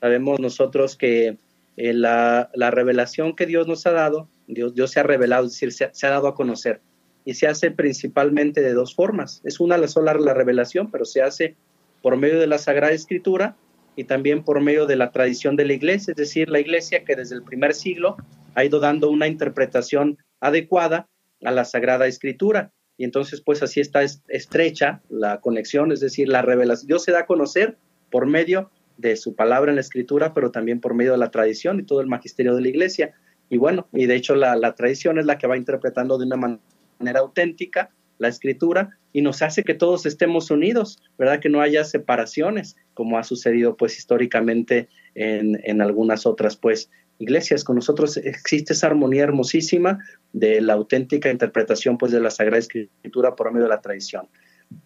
Sabemos 0.00 0.40
nosotros 0.40 0.96
que 0.96 1.36
eh, 1.76 1.92
la, 1.92 2.50
revelación 2.54 3.36
que 3.36 3.46
Dios 3.46 3.66
nos 3.68 3.86
ha 3.86 3.92
dado, 3.92 4.28
Dios, 4.46 4.74
Dios 4.74 4.90
se 4.90 5.00
ha 5.00 5.04
revelado, 5.04 5.46
es 5.46 5.52
decir, 5.52 5.72
se, 5.72 6.06
ha 6.06 6.10
dado 6.10 6.28
a 6.28 6.34
conocer. 6.34 6.80
Y 7.24 7.34
se 7.34 7.46
hace 7.46 7.70
principalmente 7.70 8.60
de 8.60 8.72
dos 8.72 8.94
formas. 8.94 9.40
Es 9.44 9.60
una 9.60 9.86
sola 9.86 10.14
la 10.14 10.34
revelación, 10.34 10.90
pero 10.90 11.04
se 11.04 11.22
hace 11.22 11.56
por 12.02 12.16
medio 12.16 12.40
de 12.40 12.46
la 12.46 12.58
Sagrada 12.58 12.92
Escritura 12.92 13.56
y 13.96 14.04
también 14.04 14.44
por 14.44 14.60
medio 14.60 14.86
de 14.86 14.96
la 14.96 15.10
tradición 15.10 15.56
de 15.56 15.66
la 15.66 15.72
iglesia, 15.72 16.12
es 16.12 16.16
decir, 16.16 16.48
la 16.48 16.60
iglesia 16.60 17.04
que 17.04 17.16
desde 17.16 17.34
el 17.34 17.42
primer 17.42 17.74
siglo 17.74 18.16
ha 18.54 18.64
ido 18.64 18.80
dando 18.80 19.10
una 19.10 19.26
interpretación 19.26 20.18
adecuada 20.40 21.08
a 21.42 21.50
la 21.50 21.64
Sagrada 21.64 22.06
Escritura. 22.06 22.72
Y 22.96 23.04
entonces, 23.04 23.40
pues 23.40 23.62
así 23.62 23.80
está 23.80 24.02
estrecha 24.02 25.02
la 25.08 25.40
conexión, 25.40 25.92
es 25.92 26.00
decir, 26.00 26.28
la 26.28 26.42
revelación. 26.42 26.88
Dios 26.88 27.04
se 27.04 27.12
da 27.12 27.20
a 27.20 27.26
conocer 27.26 27.78
por 28.10 28.26
medio 28.26 28.70
de 28.96 29.16
su 29.16 29.34
palabra 29.34 29.70
en 29.70 29.76
la 29.76 29.80
escritura, 29.80 30.34
pero 30.34 30.50
también 30.50 30.80
por 30.80 30.94
medio 30.94 31.12
de 31.12 31.18
la 31.18 31.30
tradición 31.30 31.78
y 31.78 31.84
todo 31.84 32.00
el 32.00 32.08
magisterio 32.08 32.54
de 32.56 32.62
la 32.62 32.68
iglesia. 32.68 33.14
Y 33.48 33.56
bueno, 33.56 33.88
y 33.92 34.06
de 34.06 34.16
hecho 34.16 34.34
la, 34.34 34.74
tradición 34.74 35.18
es 35.18 35.26
la 35.26 35.38
que 35.38 35.46
va 35.46 35.56
interpretando 35.56 36.18
de 36.18 36.26
una 36.26 36.36
manera 36.36 37.20
auténtica 37.20 37.90
la 38.18 38.26
escritura 38.26 38.98
y 39.12 39.22
nos 39.22 39.42
hace 39.42 39.62
que 39.62 39.74
todos 39.74 40.04
estemos 40.04 40.50
unidos, 40.50 41.00
¿verdad? 41.16 41.38
Que 41.38 41.48
no 41.48 41.60
haya 41.60 41.84
separaciones, 41.84 42.76
como 42.94 43.16
ha 43.16 43.22
sucedido 43.22 43.76
pues 43.76 43.96
históricamente 43.96 44.88
en, 45.14 45.60
en 45.62 45.80
algunas 45.80 46.26
otras 46.26 46.56
pues 46.56 46.90
iglesias. 47.18 47.64
Con 47.64 47.76
nosotros 47.76 48.16
existe 48.16 48.72
esa 48.72 48.88
armonía 48.88 49.24
hermosísima 49.24 49.98
de 50.32 50.60
la 50.60 50.74
auténtica 50.74 51.30
interpretación 51.30 51.98
pues 51.98 52.12
de 52.12 52.20
la 52.20 52.30
Sagrada 52.30 52.58
Escritura 52.58 53.34
por 53.34 53.52
medio 53.52 53.64
de 53.64 53.70
la 53.70 53.80
tradición. 53.80 54.28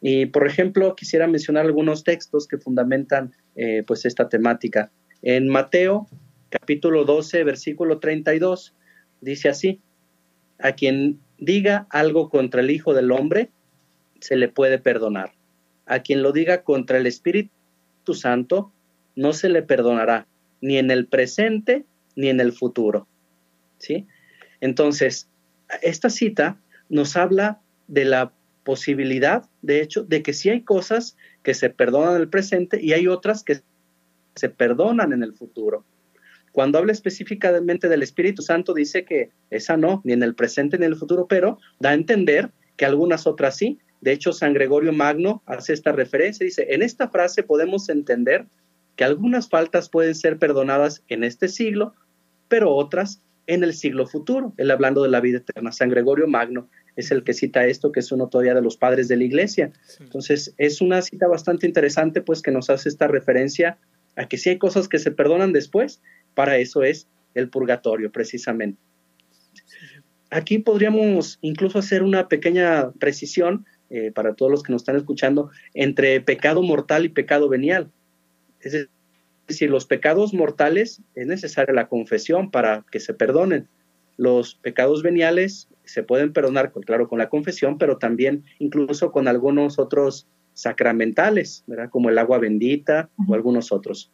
Y, 0.01 0.27
por 0.27 0.47
ejemplo, 0.47 0.95
quisiera 0.95 1.27
mencionar 1.27 1.67
algunos 1.67 2.05
textos 2.05 2.47
que 2.47 2.59
fundamentan 2.59 3.33
eh, 3.57 3.83
pues 3.87 4.05
esta 4.05 4.29
temática. 4.29 4.91
En 5.23 5.49
Mateo 5.49 6.07
capítulo 6.51 7.05
12, 7.05 7.45
versículo 7.45 7.99
32, 7.99 8.75
dice 9.21 9.49
así, 9.49 9.81
a 10.59 10.73
quien 10.73 11.19
diga 11.39 11.87
algo 11.91 12.29
contra 12.29 12.61
el 12.61 12.71
Hijo 12.71 12.95
del 12.95 13.11
Hombre, 13.11 13.51
se 14.21 14.37
le 14.37 14.49
puede 14.49 14.79
perdonar. 14.79 15.33
A 15.87 16.01
quien 16.01 16.23
lo 16.23 16.33
diga 16.33 16.63
contra 16.63 16.99
el 16.99 17.07
Espíritu 17.07 18.15
Santo, 18.15 18.71
no 19.17 19.33
se 19.33 19.49
le 19.49 19.63
perdonará, 19.63 20.27
ni 20.61 20.79
en 20.79 20.91
el 20.91 21.07
presente 21.07 21.85
ni 22.17 22.29
en 22.29 22.41
el 22.41 22.53
futuro. 22.53 23.07
¿Sí? 23.79 24.07
Entonces, 24.61 25.29
esta 25.83 26.11
cita 26.11 26.61
nos 26.89 27.17
habla 27.17 27.61
de 27.89 28.05
la 28.05 28.33
posibilidad, 28.65 29.49
de 29.63 29.81
hecho, 29.81 30.05
de 30.05 30.23
que 30.23 30.33
sí 30.33 30.51
hay 30.51 30.63
cosas 30.63 31.17
que 31.43 31.55
se 31.55 31.71
perdonan 31.71 32.15
en 32.15 32.21
el 32.21 32.29
presente 32.29 32.81
y 32.81 32.93
hay 32.93 33.09
otras 33.09 33.43
que 33.43 33.61
se 34.35 34.49
perdonan 34.49 35.13
en 35.13 35.23
el 35.23 35.33
futuro. 35.33 35.85
Cuando 36.53 36.79
habla 36.79 36.93
específicamente 36.93 37.89
del 37.89 38.03
Espíritu 38.03 38.43
Santo, 38.43 38.75
dice 38.75 39.05
que 39.05 39.31
esa 39.51 39.77
no, 39.77 40.03
ni 40.05 40.13
en 40.13 40.23
el 40.23 40.35
presente 40.35 40.79
ni 40.79 40.85
en 40.85 40.93
el 40.93 40.99
futuro, 40.99 41.27
pero 41.27 41.59
da 41.81 41.91
a 41.91 41.95
entender 41.95 42.51
que 42.77 42.85
algunas 42.85 43.27
otras 43.27 43.57
sí. 43.57 43.79
De 44.01 44.13
hecho, 44.13 44.33
San 44.33 44.53
Gregorio 44.53 44.93
Magno 44.93 45.43
hace 45.47 45.73
esta 45.73 45.93
referencia, 45.93 46.45
dice, 46.45 46.67
en 46.71 46.83
esta 46.83 47.09
frase 47.09 47.43
podemos 47.43 47.89
entender 47.89 48.47
que 48.97 49.05
algunas 49.05 49.49
faltas 49.49 49.89
pueden 49.89 50.15
ser 50.15 50.39
perdonadas 50.39 51.03
en 51.09 51.25
este 51.25 51.49
siglo, 51.49 51.95
pero 52.49 52.75
otras 52.75 53.23
en 53.47 53.65
el 53.65 53.75
siglo 53.75 54.07
futuro. 54.07 54.55
Él 54.57 54.71
hablando 54.71 55.03
de 55.03 55.09
la 55.09 55.21
vida 55.21 55.39
eterna. 55.39 55.73
San 55.73 55.91
Gregorio 55.91 56.27
Magno 56.27 56.69
es 56.97 57.11
el 57.11 57.25
que 57.25 57.33
cita 57.33 57.67
esto, 57.67 57.93
que 57.93 58.01
es 58.01 58.13
uno 58.13 58.29
todavía 58.29 58.55
de 58.55 58.63
los 58.63 58.77
padres 58.77 59.09
de 59.09 59.17
la 59.17 59.25
iglesia. 59.25 59.73
Entonces, 60.01 60.55
es 60.59 60.81
una 60.81 61.03
cita 61.03 61.27
bastante 61.27 61.67
interesante, 61.67 62.21
pues, 62.21 62.43
que 62.43 62.51
nos 62.51 62.71
hace 62.71 62.89
esta 62.89 63.09
referencia 63.09 63.79
a 64.17 64.29
que 64.29 64.37
si 64.37 64.51
hay 64.51 64.59
cosas 64.59 64.89
que 64.89 64.99
se 64.99 65.11
perdonan 65.11 65.53
después, 65.53 66.01
para 66.35 66.59
eso 66.59 66.83
es 66.83 67.09
el 67.35 67.49
purgatorio, 67.49 68.13
precisamente. 68.13 68.79
Aquí 70.31 70.59
podríamos 70.59 71.39
incluso 71.43 71.79
hacer 71.79 72.03
una 72.03 72.29
pequeña 72.29 72.93
precisión 72.93 73.67
eh, 73.91 74.13
para 74.13 74.35
todos 74.35 74.51
los 74.51 74.63
que 74.63 74.73
nos 74.73 74.83
están 74.83 74.97
escuchando 74.97 75.51
entre 75.75 76.21
pecado 76.21 76.63
mortal 76.63 77.05
y 77.05 77.11
pecado 77.11 77.49
venial. 77.49 77.91
Es 78.63 78.89
decir, 79.47 79.71
los 79.71 79.87
pecados 79.87 80.33
mortales 80.33 81.03
es 81.15 81.27
necesaria 81.27 81.75
la 81.75 81.89
confesión 81.89 82.51
para 82.51 82.85
que 82.91 83.01
se 83.01 83.15
perdonen. 83.15 83.69
Los 84.17 84.55
pecados 84.55 85.03
veniales 85.03 85.69
se 85.85 86.03
pueden 86.03 86.33
perdonar, 86.33 86.73
claro, 86.73 87.09
con 87.09 87.19
la 87.19 87.29
confesión, 87.29 87.79
pero 87.79 87.99
también 87.99 88.45
incluso 88.59 89.11
con 89.11 89.27
algunos 89.27 89.79
otros 89.79 90.27
sacramentales, 90.55 91.65
¿verdad? 91.67 91.91
Como 91.91 92.11
el 92.11 92.19
agua 92.19 92.39
bendita 92.39 93.11
o 93.29 93.35
algunos 93.35 93.73
otros. 93.73 94.11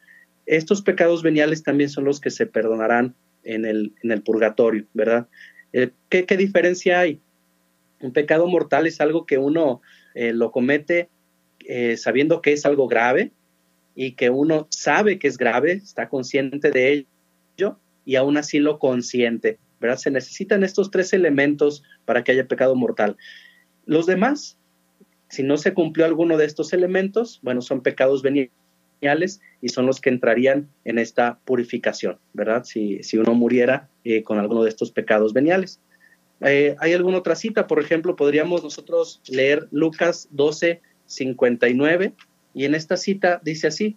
Estos 0.46 0.82
pecados 0.82 1.22
veniales 1.22 1.62
también 1.62 1.90
son 1.90 2.04
los 2.04 2.20
que 2.20 2.30
se 2.30 2.46
perdonarán 2.46 3.14
en 3.44 3.64
el, 3.64 3.92
en 4.02 4.12
el 4.12 4.22
purgatorio, 4.22 4.86
¿verdad? 4.94 5.28
Eh, 5.72 5.90
¿qué, 6.08 6.24
diferencia 6.36 7.00
hay? 7.00 7.20
Un 8.00 8.12
pecado 8.12 8.46
mortal 8.46 8.86
es 8.86 9.00
algo 9.00 9.26
que 9.26 9.38
uno 9.38 9.82
eh, 10.14 10.32
lo 10.32 10.50
comete 10.50 11.08
eh, 11.66 11.96
sabiendo 11.96 12.40
que 12.40 12.52
es 12.52 12.64
algo 12.64 12.88
grave 12.88 13.32
y 14.00 14.12
que 14.12 14.30
uno 14.30 14.68
sabe 14.70 15.18
que 15.18 15.26
es 15.26 15.36
grave, 15.36 15.72
está 15.72 16.08
consciente 16.08 16.70
de 16.70 17.04
ello 17.56 17.80
y 18.04 18.14
aún 18.14 18.36
así 18.36 18.60
lo 18.60 18.78
consiente, 18.78 19.58
¿verdad? 19.80 19.96
Se 19.96 20.12
necesitan 20.12 20.62
estos 20.62 20.92
tres 20.92 21.12
elementos 21.12 21.82
para 22.04 22.22
que 22.22 22.30
haya 22.30 22.46
pecado 22.46 22.76
mortal. 22.76 23.16
Los 23.86 24.06
demás, 24.06 24.56
si 25.28 25.42
no 25.42 25.56
se 25.56 25.74
cumplió 25.74 26.06
alguno 26.06 26.36
de 26.36 26.44
estos 26.44 26.72
elementos, 26.72 27.40
bueno, 27.42 27.60
son 27.60 27.82
pecados 27.82 28.22
veniales 28.22 29.40
y 29.60 29.70
son 29.70 29.86
los 29.86 30.00
que 30.00 30.10
entrarían 30.10 30.68
en 30.84 31.00
esta 31.00 31.40
purificación, 31.44 32.20
¿verdad? 32.34 32.62
Si, 32.62 33.02
si 33.02 33.18
uno 33.18 33.34
muriera 33.34 33.88
eh, 34.04 34.22
con 34.22 34.38
alguno 34.38 34.62
de 34.62 34.68
estos 34.68 34.92
pecados 34.92 35.32
veniales. 35.32 35.80
Eh, 36.42 36.76
¿Hay 36.78 36.92
alguna 36.92 37.18
otra 37.18 37.34
cita? 37.34 37.66
Por 37.66 37.80
ejemplo, 37.80 38.14
podríamos 38.14 38.62
nosotros 38.62 39.20
leer 39.26 39.66
Lucas 39.72 40.28
12, 40.30 40.82
59, 41.06 42.12
y 42.54 42.64
en 42.64 42.74
esta 42.74 42.96
cita 42.96 43.40
dice 43.42 43.68
así, 43.68 43.96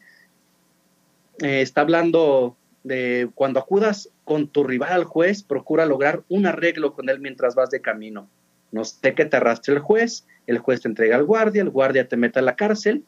eh, 1.42 1.62
está 1.62 1.82
hablando 1.82 2.56
de 2.84 3.30
cuando 3.36 3.60
acudas 3.60 4.10
con 4.24 4.48
tu 4.48 4.64
rival 4.64 4.92
al 4.92 5.04
juez, 5.04 5.44
procura 5.44 5.86
lograr 5.86 6.24
un 6.30 6.46
arreglo 6.46 6.94
con 6.94 7.10
él 7.10 7.20
mientras 7.20 7.56
vas 7.56 7.70
de 7.70 7.82
camino. 7.82 8.30
No 8.72 8.86
sé 8.86 9.14
que 9.14 9.26
te 9.26 9.38
arrastre 9.38 9.74
el 9.76 9.80
juez, 9.80 10.26
el 10.48 10.60
juez 10.60 10.82
te 10.82 10.88
entrega 10.88 11.16
al 11.16 11.26
guardia, 11.26 11.62
el 11.62 11.70
guardia 11.70 12.08
te 12.08 12.18
mete 12.18 12.40
a 12.40 12.44
la 12.44 12.56
cárcel, 12.56 13.04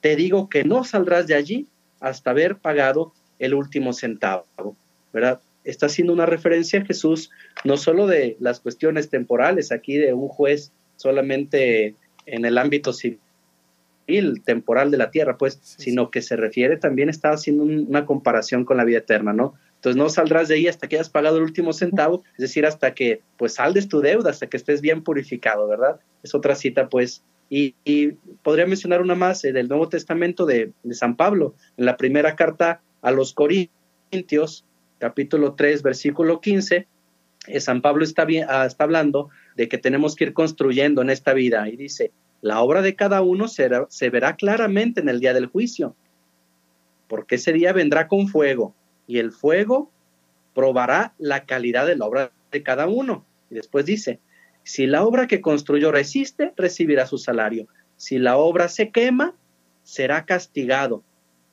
te 0.00 0.16
digo 0.16 0.48
que 0.48 0.64
no 0.64 0.84
saldrás 0.84 1.26
de 1.26 1.34
allí 1.34 1.66
hasta 2.00 2.30
haber 2.30 2.56
pagado 2.56 3.12
el 3.38 3.54
último 3.54 3.92
centavo, 3.92 4.46
¿verdad? 5.12 5.40
Está 5.64 5.86
haciendo 5.86 6.12
una 6.12 6.26
referencia 6.26 6.80
a 6.80 6.84
Jesús 6.84 7.30
no 7.64 7.76
solo 7.76 8.06
de 8.06 8.36
las 8.40 8.60
cuestiones 8.60 9.10
temporales, 9.10 9.72
aquí 9.72 9.96
de 9.96 10.12
un 10.12 10.28
juez 10.28 10.72
solamente 10.96 11.94
en 12.26 12.44
el 12.44 12.58
ámbito 12.58 12.92
civil, 12.92 13.20
temporal 14.44 14.90
de 14.90 14.96
la 14.96 15.10
tierra, 15.10 15.36
pues, 15.36 15.58
sino 15.62 16.10
que 16.10 16.22
se 16.22 16.36
refiere 16.36 16.76
también, 16.76 17.08
está 17.08 17.30
haciendo 17.30 17.64
una 17.64 18.06
comparación 18.06 18.64
con 18.64 18.78
la 18.78 18.84
vida 18.84 18.98
eterna, 18.98 19.32
¿no? 19.32 19.54
Entonces 19.74 19.96
no 19.96 20.08
saldrás 20.08 20.48
de 20.48 20.56
ahí 20.56 20.66
hasta 20.66 20.88
que 20.88 20.96
hayas 20.96 21.10
pagado 21.10 21.36
el 21.36 21.44
último 21.44 21.72
centavo, 21.72 22.24
es 22.32 22.38
decir, 22.38 22.66
hasta 22.66 22.94
que 22.94 23.20
pues 23.36 23.54
saldes 23.54 23.88
tu 23.88 24.00
deuda, 24.00 24.30
hasta 24.30 24.48
que 24.48 24.56
estés 24.56 24.80
bien 24.80 25.04
purificado, 25.04 25.68
¿verdad? 25.68 26.00
Es 26.22 26.34
otra 26.34 26.54
cita, 26.54 26.88
pues. 26.88 27.22
Y, 27.50 27.74
podría 28.42 28.66
mencionar 28.66 29.00
una 29.00 29.14
más 29.14 29.42
eh, 29.44 29.52
del 29.52 29.68
Nuevo 29.68 29.88
Testamento 29.88 30.44
de, 30.44 30.72
San 30.90 31.16
Pablo, 31.16 31.54
en 31.76 31.86
la 31.86 31.96
primera 31.96 32.34
carta 32.36 32.82
a 33.00 33.10
los 33.10 33.32
Corintios, 33.32 34.64
capítulo 34.98 35.54
3, 35.54 35.82
versículo 35.82 36.40
15, 36.40 36.86
eh, 37.46 37.60
San 37.60 37.80
Pablo 37.80 38.04
está, 38.04 38.24
bien, 38.24 38.46
ah, 38.48 38.66
está 38.66 38.84
hablando 38.84 39.30
de 39.56 39.68
que 39.68 39.78
tenemos 39.78 40.14
que 40.14 40.24
ir 40.24 40.32
construyendo 40.34 41.00
en 41.00 41.10
esta 41.10 41.32
vida 41.32 41.68
y 41.68 41.76
dice, 41.76 42.12
la 42.40 42.60
obra 42.60 42.82
de 42.82 42.94
cada 42.94 43.22
uno 43.22 43.48
se 43.48 44.10
verá 44.10 44.36
claramente 44.36 45.00
en 45.00 45.08
el 45.08 45.20
día 45.20 45.34
del 45.34 45.46
juicio, 45.46 45.96
porque 47.08 47.36
ese 47.36 47.52
día 47.52 47.72
vendrá 47.72 48.06
con 48.06 48.28
fuego 48.28 48.74
y 49.06 49.18
el 49.18 49.32
fuego 49.32 49.90
probará 50.54 51.14
la 51.18 51.44
calidad 51.46 51.86
de 51.86 51.96
la 51.96 52.06
obra 52.06 52.32
de 52.50 52.62
cada 52.62 52.86
uno. 52.86 53.24
Y 53.50 53.54
después 53.54 53.86
dice, 53.86 54.20
si 54.62 54.86
la 54.86 55.04
obra 55.04 55.26
que 55.26 55.40
construyó 55.40 55.90
resiste, 55.90 56.52
recibirá 56.56 57.06
su 57.06 57.18
salario. 57.18 57.66
Si 57.96 58.18
la 58.18 58.36
obra 58.36 58.68
se 58.68 58.90
quema, 58.90 59.34
será 59.82 60.26
castigado, 60.26 61.02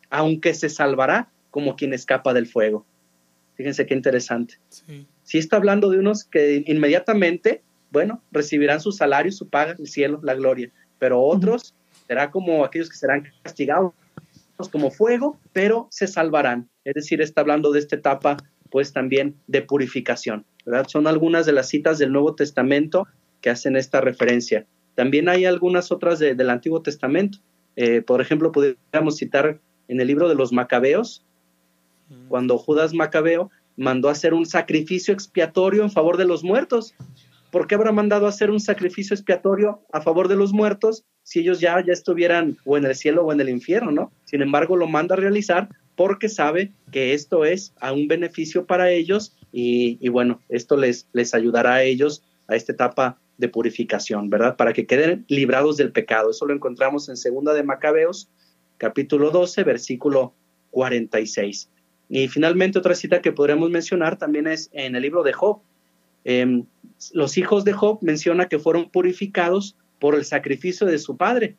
aunque 0.09 0.53
se 0.53 0.69
salvará 0.69 1.29
como 1.49 1.75
quien 1.75 1.93
escapa 1.93 2.33
del 2.33 2.47
fuego. 2.47 2.85
Fíjense 3.55 3.85
qué 3.85 3.93
interesante. 3.93 4.55
Si 5.23 5.37
está 5.37 5.55
hablando 5.55 5.89
de 5.89 5.99
unos 5.99 6.25
que 6.25 6.63
inmediatamente, 6.67 7.63
bueno, 7.95 8.21
recibirán 8.29 8.81
su 8.81 8.91
salario, 8.91 9.31
su 9.31 9.47
paga, 9.47 9.73
el 9.79 9.87
cielo, 9.87 10.19
la 10.21 10.33
gloria, 10.33 10.69
pero 10.99 11.21
otros 11.21 11.73
será 12.09 12.29
como 12.29 12.65
aquellos 12.65 12.89
que 12.89 12.97
serán 12.97 13.23
castigados 13.41 13.93
como 14.69 14.91
fuego, 14.91 15.39
pero 15.53 15.87
se 15.91 16.05
salvarán. 16.05 16.67
Es 16.83 16.93
decir, 16.93 17.21
está 17.21 17.39
hablando 17.39 17.71
de 17.71 17.79
esta 17.79 17.95
etapa, 17.95 18.35
pues 18.69 18.91
también 18.91 19.37
de 19.47 19.61
purificación, 19.61 20.45
¿verdad? 20.65 20.87
Son 20.89 21.07
algunas 21.07 21.45
de 21.45 21.53
las 21.53 21.69
citas 21.69 21.97
del 21.97 22.11
Nuevo 22.11 22.35
Testamento 22.35 23.07
que 23.39 23.49
hacen 23.49 23.77
esta 23.77 24.01
referencia. 24.01 24.65
También 24.95 25.29
hay 25.29 25.45
algunas 25.45 25.89
otras 25.89 26.19
del 26.19 26.49
Antiguo 26.49 26.81
Testamento. 26.81 27.37
Eh, 27.77 28.01
por 28.01 28.19
ejemplo, 28.19 28.51
podríamos 28.51 29.15
citar 29.15 29.61
en 29.87 30.01
el 30.01 30.07
libro 30.07 30.27
de 30.27 30.35
los 30.35 30.51
Macabeos, 30.51 31.25
cuando 32.27 32.57
Judas 32.57 32.93
Macabeo 32.93 33.51
mandó 33.77 34.09
hacer 34.09 34.33
un 34.33 34.45
sacrificio 34.45 35.13
expiatorio 35.13 35.81
en 35.83 35.91
favor 35.91 36.17
de 36.17 36.25
los 36.25 36.43
muertos. 36.43 36.93
¿Por 37.55 37.67
qué 37.67 37.75
habrá 37.75 37.93
mandado 37.93 38.27
hacer 38.27 38.51
un 38.51 38.59
sacrificio 38.59 39.13
expiatorio 39.13 39.79
a 39.93 40.01
favor 40.01 40.27
de 40.27 40.35
los 40.35 40.51
muertos 40.51 41.05
si 41.23 41.39
ellos 41.39 41.61
ya, 41.61 41.81
ya 41.81 41.93
estuvieran 41.93 42.57
o 42.65 42.75
en 42.75 42.83
el 42.83 42.95
cielo 42.95 43.23
o 43.23 43.31
en 43.31 43.39
el 43.39 43.47
infierno, 43.47 43.91
¿no? 43.91 44.11
Sin 44.25 44.41
embargo, 44.41 44.75
lo 44.75 44.87
manda 44.87 45.15
a 45.15 45.17
realizar 45.17 45.69
porque 45.95 46.27
sabe 46.27 46.73
que 46.91 47.13
esto 47.13 47.45
es 47.45 47.73
a 47.79 47.93
un 47.93 48.09
beneficio 48.09 48.65
para 48.65 48.91
ellos 48.91 49.37
y, 49.53 50.05
bueno, 50.09 50.41
esto 50.49 50.75
les, 50.75 51.07
les 51.13 51.33
ayudará 51.33 51.75
a 51.75 51.83
ellos 51.83 52.23
a 52.49 52.57
esta 52.57 52.73
etapa 52.73 53.21
de 53.37 53.47
purificación, 53.47 54.29
¿verdad? 54.29 54.57
Para 54.57 54.73
que 54.73 54.85
queden 54.85 55.23
librados 55.29 55.77
del 55.77 55.93
pecado. 55.93 56.31
Eso 56.31 56.45
lo 56.45 56.53
encontramos 56.53 57.07
en 57.07 57.15
Segunda 57.15 57.53
de 57.53 57.63
Macabeos, 57.63 58.27
capítulo 58.77 59.31
12, 59.31 59.63
versículo 59.63 60.33
46. 60.71 61.69
Y 62.09 62.27
finalmente 62.27 62.79
otra 62.79 62.95
cita 62.95 63.21
que 63.21 63.31
podríamos 63.31 63.69
mencionar 63.69 64.17
también 64.17 64.45
es 64.45 64.69
en 64.73 64.97
el 64.97 65.03
libro 65.03 65.23
de 65.23 65.31
Job. 65.31 65.61
Em, 66.25 66.65
los 67.13 67.37
hijos 67.37 67.63
de 67.63 67.71
Job 67.73 67.99
menciona 68.01 68.49
que 68.49 68.59
fueron 68.59 68.89
purificados 68.89 69.77
por 69.99 70.15
el 70.15 70.25
sacrificio 70.25 70.85
de 70.87 70.97
su 70.97 71.15
padre. 71.15 71.55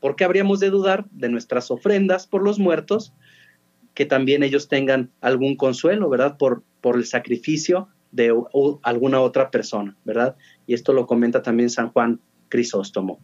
¿Por 0.00 0.16
qué 0.16 0.24
habríamos 0.24 0.60
de 0.60 0.70
dudar 0.70 1.06
de 1.10 1.28
nuestras 1.28 1.70
ofrendas 1.70 2.26
por 2.26 2.42
los 2.42 2.58
muertos? 2.58 3.12
Que 3.92 4.06
también 4.06 4.42
ellos 4.42 4.68
tengan 4.68 5.10
algún 5.20 5.56
consuelo, 5.56 6.08
¿verdad? 6.08 6.38
Por, 6.38 6.62
por 6.80 6.96
el 6.96 7.04
sacrificio 7.04 7.88
de 8.12 8.32
alguna 8.82 9.20
otra 9.20 9.50
persona, 9.50 9.96
¿verdad? 10.04 10.36
Y 10.66 10.74
esto 10.74 10.92
lo 10.92 11.06
comenta 11.06 11.42
también 11.42 11.68
San 11.68 11.90
Juan 11.90 12.20
Crisóstomo. 12.48 13.18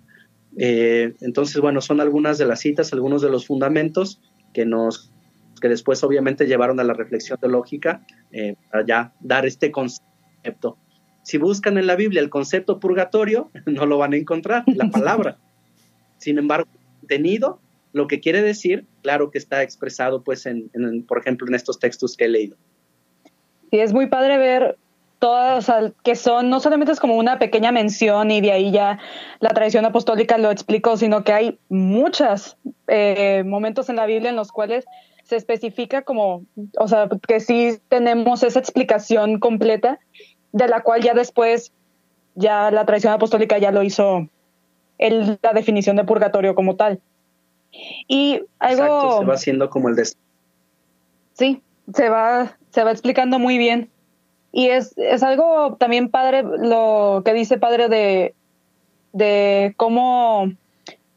Eh, 0.57 1.15
entonces, 1.21 1.61
bueno, 1.61 1.81
son 1.81 2.01
algunas 2.01 2.37
de 2.37 2.47
las 2.47 2.61
citas, 2.61 2.93
algunos 2.93 3.23
de 3.23 3.31
los 3.31 3.47
fundamentos 3.47 4.21
que 4.53 4.67
nos 4.67 5.11
que 5.61 5.69
después 5.69 6.03
obviamente 6.03 6.47
llevaron 6.47 6.81
a 6.81 6.85
la 6.85 6.93
reflexión 6.93 7.39
teológica 7.39 8.05
eh, 8.33 8.57
para 8.69 8.85
ya 8.85 9.13
dar 9.21 9.47
este 9.47 9.71
concepto. 9.71 10.12
Si 11.23 11.39
buscan 11.39 11.79
en 11.79 11.87
la 11.87 11.97
Biblia 11.97 12.21
el 12.21 12.31
concepto 12.31 12.81
purgatorio, 12.81 13.51
no 13.67 13.87
lo 13.87 13.99
van 13.99 14.13
a 14.13 14.17
encontrar, 14.17 14.65
la 14.67 14.91
palabra. 14.91 15.39
Sin 16.19 16.39
embargo, 16.39 16.69
tenido 17.07 17.61
lo 17.93 18.07
que 18.07 18.21
quiere 18.21 18.43
decir, 18.43 18.87
claro 19.03 19.31
que 19.31 19.39
está 19.39 19.63
expresado, 19.63 20.23
pues, 20.23 20.47
en, 20.47 20.71
por 21.07 21.19
ejemplo, 21.19 21.47
en 21.47 21.55
estos 21.55 21.79
textos 21.79 22.17
que 22.17 22.25
he 22.25 22.29
leído. 22.29 22.57
Sí, 23.71 23.81
es 23.81 23.93
muy 23.93 24.07
padre 24.07 24.39
ver 24.39 24.79
todas, 25.19 25.71
que 26.03 26.17
son, 26.17 26.51
no 26.51 26.59
solamente 26.59 26.93
es 26.93 26.99
como 26.99 27.17
una 27.17 27.39
pequeña 27.39 27.71
mención 27.71 28.31
y 28.31 28.41
de 28.41 28.51
ahí 28.51 28.73
ya 28.73 28.99
la 29.39 29.51
tradición 29.51 29.85
apostólica 29.85 30.37
lo 30.37 30.51
explicó, 30.51 30.97
sino 30.97 31.23
que 31.23 31.33
hay 31.33 31.59
muchos 31.69 32.57
eh, 32.89 33.45
momentos 33.47 33.89
en 33.89 33.97
la 33.97 34.07
Biblia 34.07 34.31
en 34.31 34.37
los 34.37 34.51
cuales 34.51 34.85
se 35.23 35.37
especifica 35.37 36.03
como, 36.03 36.45
o 36.77 36.89
sea, 36.89 37.09
que 37.29 37.41
sí 37.41 37.79
tenemos 37.89 38.43
esa 38.43 38.59
explicación 38.59 39.39
completa, 39.39 40.01
de 40.53 40.69
la 40.69 40.83
cual 40.83 41.03
ya 41.03 41.15
después, 41.15 41.73
ya 42.35 42.71
la 42.71 42.87
tradición 42.87 43.13
apostólica 43.13 43.59
ya 43.59 43.73
lo 43.73 43.83
hizo 43.83 44.29
el, 44.99 45.39
la 45.43 45.53
definición 45.53 45.97
de 45.97 46.05
purgatorio 46.05 46.55
como 46.55 46.77
tal. 46.77 47.01
Y 48.07 48.43
algo... 48.59 49.19
se 49.19 49.25
va 49.25 49.35
haciendo 49.35 49.71
como 49.71 49.89
el 49.89 49.97
de... 49.97 50.09
Sí, 51.33 51.63
se 51.95 52.09
va, 52.09 52.57
se 52.71 52.85
va 52.85 52.91
explicando 52.91 53.39
muy 53.39 53.59
bien. 53.59 53.91
Y 54.53 54.69
es, 54.69 54.97
es 54.99 55.23
algo 55.23 55.77
también 55.77 56.11
padre 56.11 56.43
lo 56.43 57.23
que 57.25 57.33
dice 57.33 57.57
padre 57.57 57.89
de, 57.89 58.35
de 59.13 59.73
cómo 59.79 60.53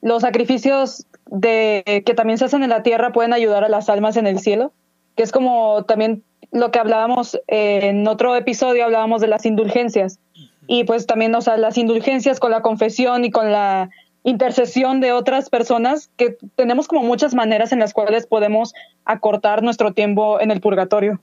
los 0.02 0.22
sacrificios 0.22 1.06
de, 1.26 2.04
que 2.06 2.14
también 2.14 2.38
se 2.38 2.46
hacen 2.46 2.64
en 2.64 2.70
la 2.70 2.84
tierra 2.84 3.12
pueden 3.12 3.34
ayudar 3.34 3.66
a 3.66 3.70
las 3.70 3.90
almas 3.90 4.16
en 4.16 4.28
el 4.28 4.40
cielo, 4.40 4.72
que 5.18 5.24
es 5.24 5.34
como 5.34 5.84
también 5.84 6.24
lo 6.56 6.72
que 6.72 6.80
hablábamos 6.80 7.38
en 7.48 8.08
otro 8.08 8.36
episodio, 8.36 8.86
hablábamos 8.86 9.20
de 9.20 9.28
las 9.28 9.46
indulgencias. 9.46 10.20
Y 10.68 10.86
pues 10.86 11.06
también, 11.06 11.36
o 11.36 11.42
sea, 11.42 11.58
las 11.58 11.78
indulgencias 11.78 12.40
con 12.40 12.50
la 12.50 12.62
confesión 12.62 13.26
y 13.26 13.30
con 13.30 13.52
la 13.52 13.90
intercesión 14.24 15.02
de 15.02 15.12
otras 15.12 15.50
personas, 15.50 16.10
que 16.16 16.38
tenemos 16.56 16.88
como 16.88 17.04
muchas 17.04 17.36
maneras 17.36 17.74
en 17.74 17.80
las 17.80 17.94
cuales 17.94 18.26
podemos 18.26 18.74
acortar 19.04 19.64
nuestro 19.64 19.94
tiempo 19.94 20.40
en 20.40 20.50
el 20.50 20.62
purgatorio. 20.62 21.22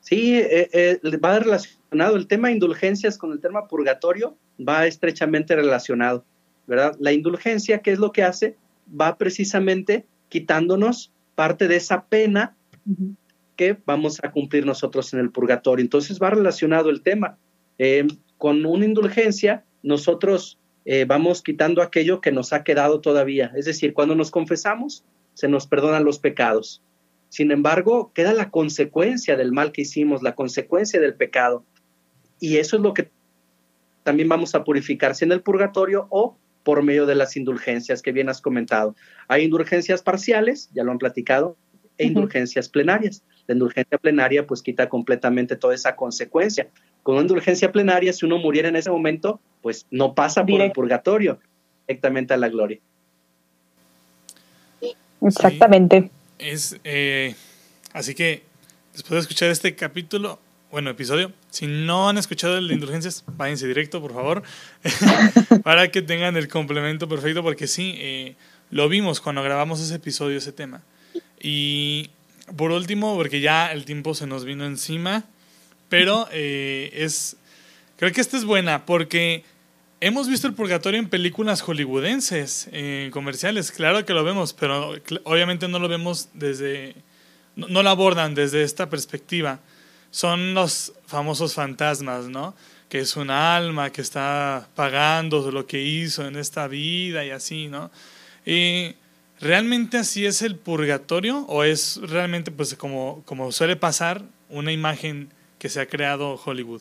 Sí, 0.00 0.38
eh, 0.38 0.68
eh, 0.72 1.16
va 1.18 1.38
relacionado. 1.38 2.16
El 2.16 2.26
tema 2.26 2.50
indulgencias 2.50 3.18
con 3.18 3.32
el 3.32 3.40
tema 3.40 3.68
purgatorio 3.68 4.34
va 4.66 4.86
estrechamente 4.86 5.54
relacionado, 5.56 6.24
¿verdad? 6.66 6.96
La 6.98 7.12
indulgencia, 7.12 7.80
¿qué 7.80 7.92
es 7.92 7.98
lo 7.98 8.12
que 8.12 8.22
hace? 8.22 8.56
Va 8.98 9.16
precisamente 9.18 10.06
quitándonos 10.30 11.12
parte 11.34 11.68
de 11.68 11.76
esa 11.76 12.04
pena 12.04 12.56
que 13.58 13.76
vamos 13.84 14.20
a 14.22 14.30
cumplir 14.30 14.64
nosotros 14.64 15.12
en 15.12 15.20
el 15.20 15.30
purgatorio. 15.30 15.82
Entonces 15.82 16.20
va 16.22 16.30
relacionado 16.30 16.90
el 16.90 17.02
tema. 17.02 17.36
Eh, 17.76 18.06
con 18.38 18.64
una 18.64 18.86
indulgencia, 18.86 19.64
nosotros 19.82 20.58
eh, 20.84 21.04
vamos 21.04 21.42
quitando 21.42 21.82
aquello 21.82 22.20
que 22.20 22.30
nos 22.30 22.52
ha 22.52 22.62
quedado 22.62 23.00
todavía. 23.00 23.52
Es 23.56 23.64
decir, 23.64 23.92
cuando 23.92 24.14
nos 24.14 24.30
confesamos, 24.30 25.04
se 25.34 25.48
nos 25.48 25.66
perdonan 25.66 26.04
los 26.04 26.20
pecados. 26.20 26.82
Sin 27.30 27.50
embargo, 27.50 28.12
queda 28.14 28.32
la 28.32 28.50
consecuencia 28.50 29.36
del 29.36 29.50
mal 29.52 29.72
que 29.72 29.82
hicimos, 29.82 30.22
la 30.22 30.36
consecuencia 30.36 31.00
del 31.00 31.14
pecado. 31.14 31.64
Y 32.38 32.58
eso 32.58 32.76
es 32.76 32.82
lo 32.82 32.94
que 32.94 33.10
también 34.04 34.28
vamos 34.28 34.54
a 34.54 34.62
purificarse 34.62 35.24
en 35.24 35.32
el 35.32 35.42
purgatorio 35.42 36.06
o 36.10 36.38
por 36.62 36.84
medio 36.84 37.06
de 37.06 37.16
las 37.16 37.36
indulgencias 37.36 38.02
que 38.02 38.12
bien 38.12 38.28
has 38.28 38.40
comentado. 38.40 38.94
Hay 39.26 39.42
indulgencias 39.42 40.02
parciales, 40.02 40.70
ya 40.72 40.84
lo 40.84 40.92
han 40.92 40.98
platicado, 40.98 41.56
e 41.98 42.06
indulgencias 42.06 42.68
plenarias. 42.68 43.22
La 43.46 43.54
indulgencia 43.54 43.98
plenaria 43.98 44.46
pues 44.46 44.62
quita 44.62 44.88
completamente 44.88 45.56
toda 45.56 45.74
esa 45.74 45.96
consecuencia. 45.96 46.68
Con 47.02 47.16
una 47.16 47.22
indulgencia 47.22 47.70
plenaria, 47.72 48.12
si 48.12 48.24
uno 48.24 48.38
muriera 48.38 48.68
en 48.68 48.76
ese 48.76 48.90
momento, 48.90 49.40
pues 49.62 49.86
no 49.90 50.14
pasa 50.14 50.46
por 50.46 50.60
el 50.60 50.72
purgatorio, 50.72 51.38
directamente 51.86 52.34
a 52.34 52.36
la 52.36 52.48
gloria. 52.48 52.78
Exactamente. 55.20 56.10
es 56.38 56.78
eh, 56.84 57.34
así 57.92 58.14
que 58.14 58.44
después 58.92 59.16
de 59.16 59.20
escuchar 59.20 59.50
este 59.50 59.74
capítulo, 59.74 60.38
bueno, 60.70 60.90
episodio, 60.90 61.32
si 61.50 61.66
no 61.66 62.08
han 62.08 62.18
escuchado 62.18 62.58
el 62.58 62.68
de 62.68 62.74
indulgencias, 62.74 63.24
váyanse 63.26 63.66
directo, 63.66 64.00
por 64.00 64.12
favor, 64.12 64.42
para 65.64 65.90
que 65.90 66.02
tengan 66.02 66.36
el 66.36 66.46
complemento 66.46 67.08
perfecto, 67.08 67.42
porque 67.42 67.66
sí, 67.66 67.94
eh, 67.98 68.36
lo 68.70 68.88
vimos 68.88 69.20
cuando 69.20 69.42
grabamos 69.42 69.80
ese 69.80 69.96
episodio, 69.96 70.38
ese 70.38 70.52
tema. 70.52 70.82
Y 71.40 72.10
por 72.56 72.70
último, 72.70 73.14
porque 73.16 73.40
ya 73.40 73.72
el 73.72 73.84
tiempo 73.84 74.14
se 74.14 74.26
nos 74.26 74.44
vino 74.44 74.64
encima, 74.64 75.24
pero 75.88 76.28
eh, 76.32 76.90
es 76.94 77.36
Creo 77.98 78.12
que 78.12 78.20
esta 78.20 78.36
es 78.36 78.44
buena 78.44 78.86
porque 78.86 79.42
hemos 80.00 80.28
visto 80.28 80.46
el 80.46 80.54
purgatorio 80.54 81.00
en 81.00 81.08
películas 81.08 81.62
hollywoodenses, 81.62 82.68
en 82.70 83.10
comerciales, 83.10 83.72
claro 83.72 84.06
que 84.06 84.14
lo 84.14 84.22
vemos, 84.22 84.52
pero 84.52 84.94
obviamente 85.24 85.66
no 85.66 85.80
lo 85.80 85.88
vemos 85.88 86.28
desde, 86.32 86.94
no, 87.56 87.82
lo 87.82 87.90
abordan 87.90 88.36
desde 88.36 88.62
esta 88.62 88.88
perspectiva. 88.88 89.58
Son 90.12 90.54
los 90.54 90.92
famosos 91.06 91.54
fantasmas, 91.54 92.26
¿no? 92.26 92.54
Que 92.88 93.00
es 93.00 93.16
un 93.16 93.30
alma 93.30 93.90
que 93.90 94.00
está 94.00 94.68
pagando 94.76 95.50
lo 95.50 95.66
que 95.66 95.82
hizo 95.82 96.24
en 96.24 96.36
esta 96.36 96.68
vida 96.68 97.24
y 97.24 97.30
así, 97.30 97.66
¿no? 97.66 97.90
Y 98.46 98.94
¿Realmente 99.40 99.98
así 99.98 100.26
es 100.26 100.42
el 100.42 100.56
purgatorio 100.56 101.44
o 101.46 101.64
es 101.64 102.00
realmente, 102.02 102.50
pues 102.50 102.74
como, 102.74 103.22
como 103.24 103.52
suele 103.52 103.76
pasar, 103.76 104.22
una 104.50 104.72
imagen 104.72 105.28
que 105.58 105.68
se 105.68 105.80
ha 105.80 105.86
creado 105.86 106.40
Hollywood? 106.44 106.80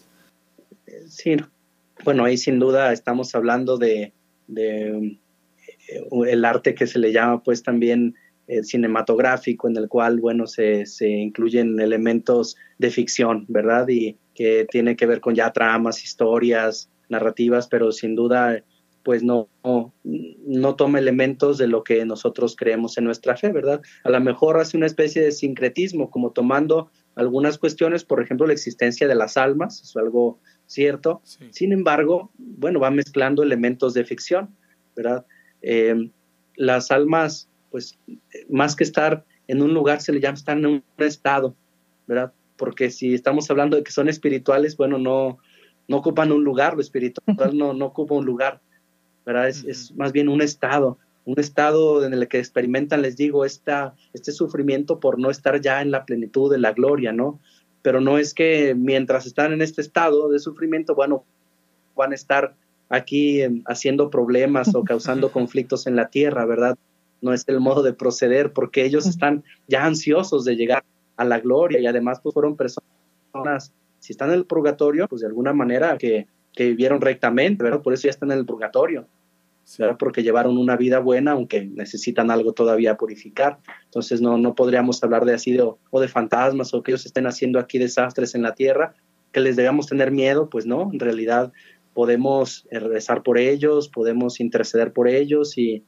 Sí, 1.08 1.38
bueno, 2.04 2.26
ahí 2.26 2.38
sin 2.38 2.60
duda 2.60 2.94
estamos 2.94 3.36
hablando 3.36 3.78
de, 3.78 4.14
eh, 4.56 5.18
el 6.28 6.46
arte 6.46 6.76
que 6.76 6.88
se 6.88 7.00
le 7.00 7.12
llama 7.12 7.44
pues 7.44 7.64
también 7.64 8.16
eh, 8.48 8.64
cinematográfico, 8.64 9.68
en 9.68 9.78
el 9.78 9.88
cual, 9.90 10.20
bueno, 10.20 10.48
se, 10.48 10.86
se, 10.86 11.10
incluyen 11.10 11.80
elementos 11.80 12.56
de 12.78 12.92
ficción, 12.92 13.46
¿verdad? 13.50 13.88
Y 13.90 14.18
que 14.34 14.66
tiene 14.70 14.96
que 14.96 15.06
ver 15.06 15.20
con 15.20 15.36
ya 15.36 15.52
tramas, 15.52 16.04
historias, 16.04 16.90
narrativas, 17.10 17.68
pero 17.68 17.92
sin 17.92 18.16
duda, 18.16 18.64
pues 19.08 19.24
no, 19.24 19.48
no, 19.64 19.94
no 20.04 20.76
toma 20.76 21.00
elementos 21.00 21.58
de 21.58 21.68
lo 21.68 21.82
que 21.82 22.04
nosotros 22.04 22.58
creemos 22.58 22.98
en 22.98 23.06
nuestra 23.06 23.38
fe, 23.38 23.54
¿verdad? 23.54 23.82
A 24.04 24.10
lo 24.10 24.20
mejor 24.20 24.60
hace 24.60 24.76
una 24.76 24.86
especie 24.86 25.22
de 25.22 25.32
sincretismo, 25.32 26.12
como 26.12 26.32
tomando 26.32 26.92
algunas 27.16 27.58
cuestiones, 27.58 28.04
por 28.04 28.22
ejemplo, 28.22 28.46
la 28.46 28.52
existencia 28.52 29.08
de 29.08 29.16
las 29.16 29.38
almas, 29.38 29.82
es 29.82 29.96
algo 29.96 30.42
cierto. 30.66 31.22
Sin 31.52 31.72
embargo, 31.72 32.32
bueno, 32.38 32.82
va 32.82 32.92
mezclando 32.92 33.44
elementos 33.44 33.94
de 33.94 34.04
ficción, 34.04 34.54
¿verdad? 34.94 35.26
Eh, 35.62 36.12
las 36.58 36.92
almas, 36.92 37.50
pues, 37.72 37.98
más 38.50 38.76
que 38.76 38.84
estar 38.84 39.24
en 39.48 39.62
un 39.62 39.74
lugar, 39.74 40.02
se 40.02 40.12
le 40.12 40.20
llama 40.20 40.36
estar 40.36 40.58
en 40.58 40.66
un 40.66 40.84
estado, 40.98 41.56
¿verdad? 42.08 42.34
Porque 42.58 42.92
si 42.92 43.14
estamos 43.14 43.50
hablando 43.50 43.78
de 43.78 43.84
que 43.84 43.92
son 43.94 44.10
espirituales, 44.10 44.76
bueno, 44.76 44.98
no, 44.98 45.38
no 45.88 45.96
ocupan 45.96 46.34
un 46.34 46.44
lugar, 46.44 46.74
lo 46.74 46.82
espiritual 46.82 47.26
no, 47.58 47.74
no 47.74 47.86
ocupa 47.86 48.16
un 48.16 48.26
lugar, 48.26 48.60
¿verdad? 49.28 49.48
Es, 49.48 49.64
es, 49.66 49.96
más 49.96 50.12
bien 50.12 50.28
un 50.28 50.42
estado, 50.42 50.98
un 51.26 51.40
estado 51.40 52.04
en 52.04 52.14
el 52.14 52.28
que 52.28 52.40
experimentan, 52.40 53.04
les 53.04 53.16
digo, 53.16 53.46
esta, 53.46 53.94
este 54.14 54.32
sufrimiento 54.32 55.00
por 55.00 55.20
no 55.20 55.30
estar 55.30 55.62
ya 55.62 55.84
en 55.84 55.92
la 55.92 56.06
plenitud 56.06 56.52
de 56.52 56.58
la 56.58 56.72
gloria, 56.72 57.12
¿no? 57.12 57.40
pero 57.88 58.02
no 58.02 58.18
es 58.18 58.34
que 58.34 58.76
mientras 58.76 59.26
están 59.26 59.54
en 59.54 59.62
este 59.62 59.80
estado 59.80 60.28
de 60.28 60.40
sufrimiento, 60.40 60.94
bueno, 60.94 61.24
van 61.96 62.12
a 62.12 62.16
estar 62.16 62.54
aquí 62.90 63.42
haciendo 63.66 64.10
problemas 64.10 64.76
o 64.76 64.84
causando 64.84 65.32
conflictos 65.32 65.88
en 65.88 65.96
la 65.96 66.10
tierra, 66.10 66.46
¿verdad? 66.46 66.78
No 67.22 67.32
es 67.32 67.46
el 67.48 67.62
modo 67.62 67.84
de 67.84 67.94
proceder 67.94 68.52
porque 68.52 68.84
ellos 68.84 69.08
están 69.08 69.46
ya 69.70 69.86
ansiosos 69.86 70.44
de 70.44 70.58
llegar 70.58 70.84
a 71.16 71.24
la 71.24 71.40
gloria 71.40 71.80
y 71.80 71.88
además 71.88 72.20
pues 72.22 72.34
fueron 72.34 72.58
personas, 72.58 73.72
si 74.00 74.12
están 74.12 74.32
en 74.32 74.36
el 74.36 74.46
purgatorio, 74.46 75.08
pues 75.08 75.22
de 75.22 75.28
alguna 75.28 75.54
manera 75.54 75.98
que, 75.98 76.28
que 76.52 76.66
vivieron 76.66 77.00
rectamente, 77.00 77.64
¿verdad? 77.64 77.82
Por 77.82 77.94
eso 77.94 78.04
ya 78.04 78.10
están 78.10 78.32
en 78.32 78.40
el 78.40 78.46
purgatorio 78.46 79.08
porque 80.00 80.24
llevaron 80.24 80.58
una 80.58 80.78
vida 80.78 81.00
buena, 81.00 81.32
aunque 81.32 81.66
necesitan 81.66 82.32
algo 82.32 82.54
todavía 82.54 82.96
purificar. 82.96 83.60
Entonces 83.86 84.22
no, 84.22 84.38
no 84.38 84.56
podríamos 84.56 85.04
hablar 85.04 85.26
de 85.26 85.34
así 85.34 85.52
de, 85.52 85.62
o 85.62 86.00
de 86.00 86.08
fantasmas 86.08 86.74
o 86.74 86.84
que 86.84 86.92
ellos 86.92 87.06
estén 87.06 87.28
haciendo 87.28 87.60
aquí 87.60 87.78
desastres 87.78 88.34
en 88.36 88.44
la 88.44 88.56
tierra, 88.56 88.96
que 89.32 89.42
les 89.42 89.56
debamos 89.56 89.88
tener 89.88 90.12
miedo, 90.12 90.50
pues 90.50 90.66
no, 90.66 90.90
en 90.92 91.00
realidad 91.00 91.52
podemos 91.94 92.66
eh, 92.72 92.80
rezar 92.80 93.24
por 93.24 93.38
ellos, 93.38 93.90
podemos 93.90 94.40
interceder 94.40 94.94
por 94.94 95.08
ellos 95.08 95.58
y, 95.58 95.84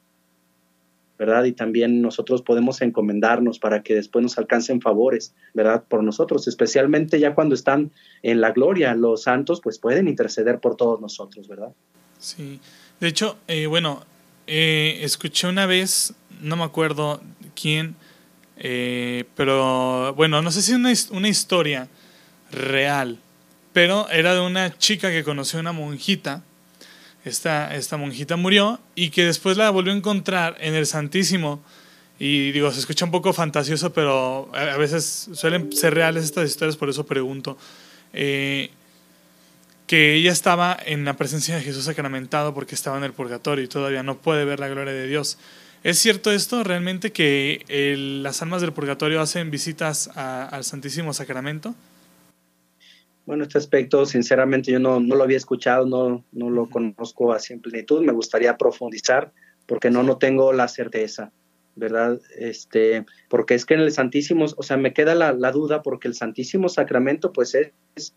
¿verdad? 1.18 1.44
Y 1.44 1.52
también 1.52 2.02
nosotros 2.02 2.42
podemos 2.42 2.82
encomendarnos 2.82 3.58
para 3.58 3.82
que 3.82 3.94
después 3.94 4.22
nos 4.22 4.36
alcancen 4.36 4.80
favores, 4.80 5.34
¿verdad? 5.54 5.84
Por 5.88 6.02
nosotros, 6.02 6.48
especialmente 6.48 7.18
ya 7.18 7.34
cuando 7.34 7.54
están 7.54 7.92
en 8.22 8.40
la 8.40 8.52
gloria, 8.52 8.94
los 8.94 9.22
santos 9.22 9.60
pues 9.62 9.78
pueden 9.78 10.08
interceder 10.08 10.60
por 10.60 10.76
todos 10.76 11.00
nosotros, 11.00 11.48
¿verdad? 11.48 11.72
Sí, 12.18 12.60
de 13.00 13.08
hecho, 13.08 13.38
eh, 13.48 13.66
bueno, 13.66 14.04
eh, 14.46 15.00
escuché 15.02 15.46
una 15.46 15.66
vez, 15.66 16.14
no 16.40 16.56
me 16.56 16.64
acuerdo 16.64 17.22
quién, 17.54 17.96
Eh, 18.62 19.24
pero 19.36 20.12
bueno, 20.14 20.42
no 20.42 20.50
sé 20.52 20.60
si 20.60 20.72
es 20.72 21.08
una, 21.10 21.28
historia 21.30 21.88
real, 22.52 23.18
pero 23.72 24.06
era 24.10 24.34
de 24.34 24.40
una 24.40 24.76
chica 24.76 25.10
que 25.10 25.24
conoció 25.24 25.58
a 25.58 25.62
una 25.62 25.72
monjita. 25.72 26.42
Esta, 27.24 27.74
esta 27.74 27.96
monjita 27.96 28.36
murió 28.36 28.78
y 28.94 29.10
que 29.10 29.24
después 29.24 29.56
la 29.56 29.70
volvió 29.70 29.92
a 29.92 29.96
encontrar 29.96 30.56
en 30.60 30.74
el 30.74 30.86
Santísimo. 30.86 31.62
Y 32.18 32.52
digo, 32.52 32.70
se 32.70 32.80
escucha 32.80 33.06
un 33.06 33.10
poco 33.10 33.32
fantasioso, 33.32 33.94
pero 33.94 34.50
a 34.54 34.76
veces 34.76 35.30
suelen 35.32 35.72
ser 35.72 35.94
reales 35.94 36.24
estas 36.24 36.50
historias, 36.50 36.76
por 36.76 36.90
eso 36.90 37.06
pregunto. 37.06 37.56
Eh, 38.12 38.70
que 39.90 40.14
ella 40.14 40.30
estaba 40.30 40.76
en 40.86 41.04
la 41.04 41.16
presencia 41.16 41.56
de 41.56 41.62
Jesús 41.62 41.82
sacramentado 41.82 42.54
porque 42.54 42.76
estaba 42.76 42.96
en 42.96 43.02
el 43.02 43.12
purgatorio 43.12 43.64
y 43.64 43.66
todavía 43.66 44.04
no 44.04 44.18
puede 44.18 44.44
ver 44.44 44.60
la 44.60 44.68
gloria 44.68 44.92
de 44.92 45.08
Dios. 45.08 45.36
¿Es 45.82 45.98
cierto 45.98 46.30
esto 46.30 46.62
realmente 46.62 47.10
que 47.10 47.64
las 48.22 48.40
almas 48.40 48.60
del 48.60 48.72
purgatorio 48.72 49.20
hacen 49.20 49.50
visitas 49.50 50.06
al 50.14 50.62
Santísimo 50.62 51.12
Sacramento? 51.12 51.74
Bueno, 53.26 53.42
este 53.42 53.58
aspecto, 53.58 54.06
sinceramente, 54.06 54.70
yo 54.70 54.78
no, 54.78 55.00
no 55.00 55.16
lo 55.16 55.24
había 55.24 55.38
escuchado, 55.38 55.84
no, 55.86 56.24
no 56.30 56.50
lo 56.50 56.70
conozco 56.70 57.36
en 57.48 57.60
plenitud. 57.60 58.04
Me 58.04 58.12
gustaría 58.12 58.56
profundizar 58.56 59.32
porque 59.66 59.90
no, 59.90 60.04
no 60.04 60.18
tengo 60.18 60.52
la 60.52 60.68
certeza, 60.68 61.32
¿verdad? 61.74 62.20
Este, 62.38 63.06
porque 63.28 63.56
es 63.56 63.66
que 63.66 63.74
en 63.74 63.80
el 63.80 63.90
Santísimo, 63.90 64.46
o 64.56 64.62
sea, 64.62 64.76
me 64.76 64.92
queda 64.92 65.16
la, 65.16 65.32
la 65.32 65.50
duda 65.50 65.82
porque 65.82 66.06
el 66.06 66.14
Santísimo 66.14 66.68
Sacramento, 66.68 67.32
pues 67.32 67.56
es, 67.56 68.14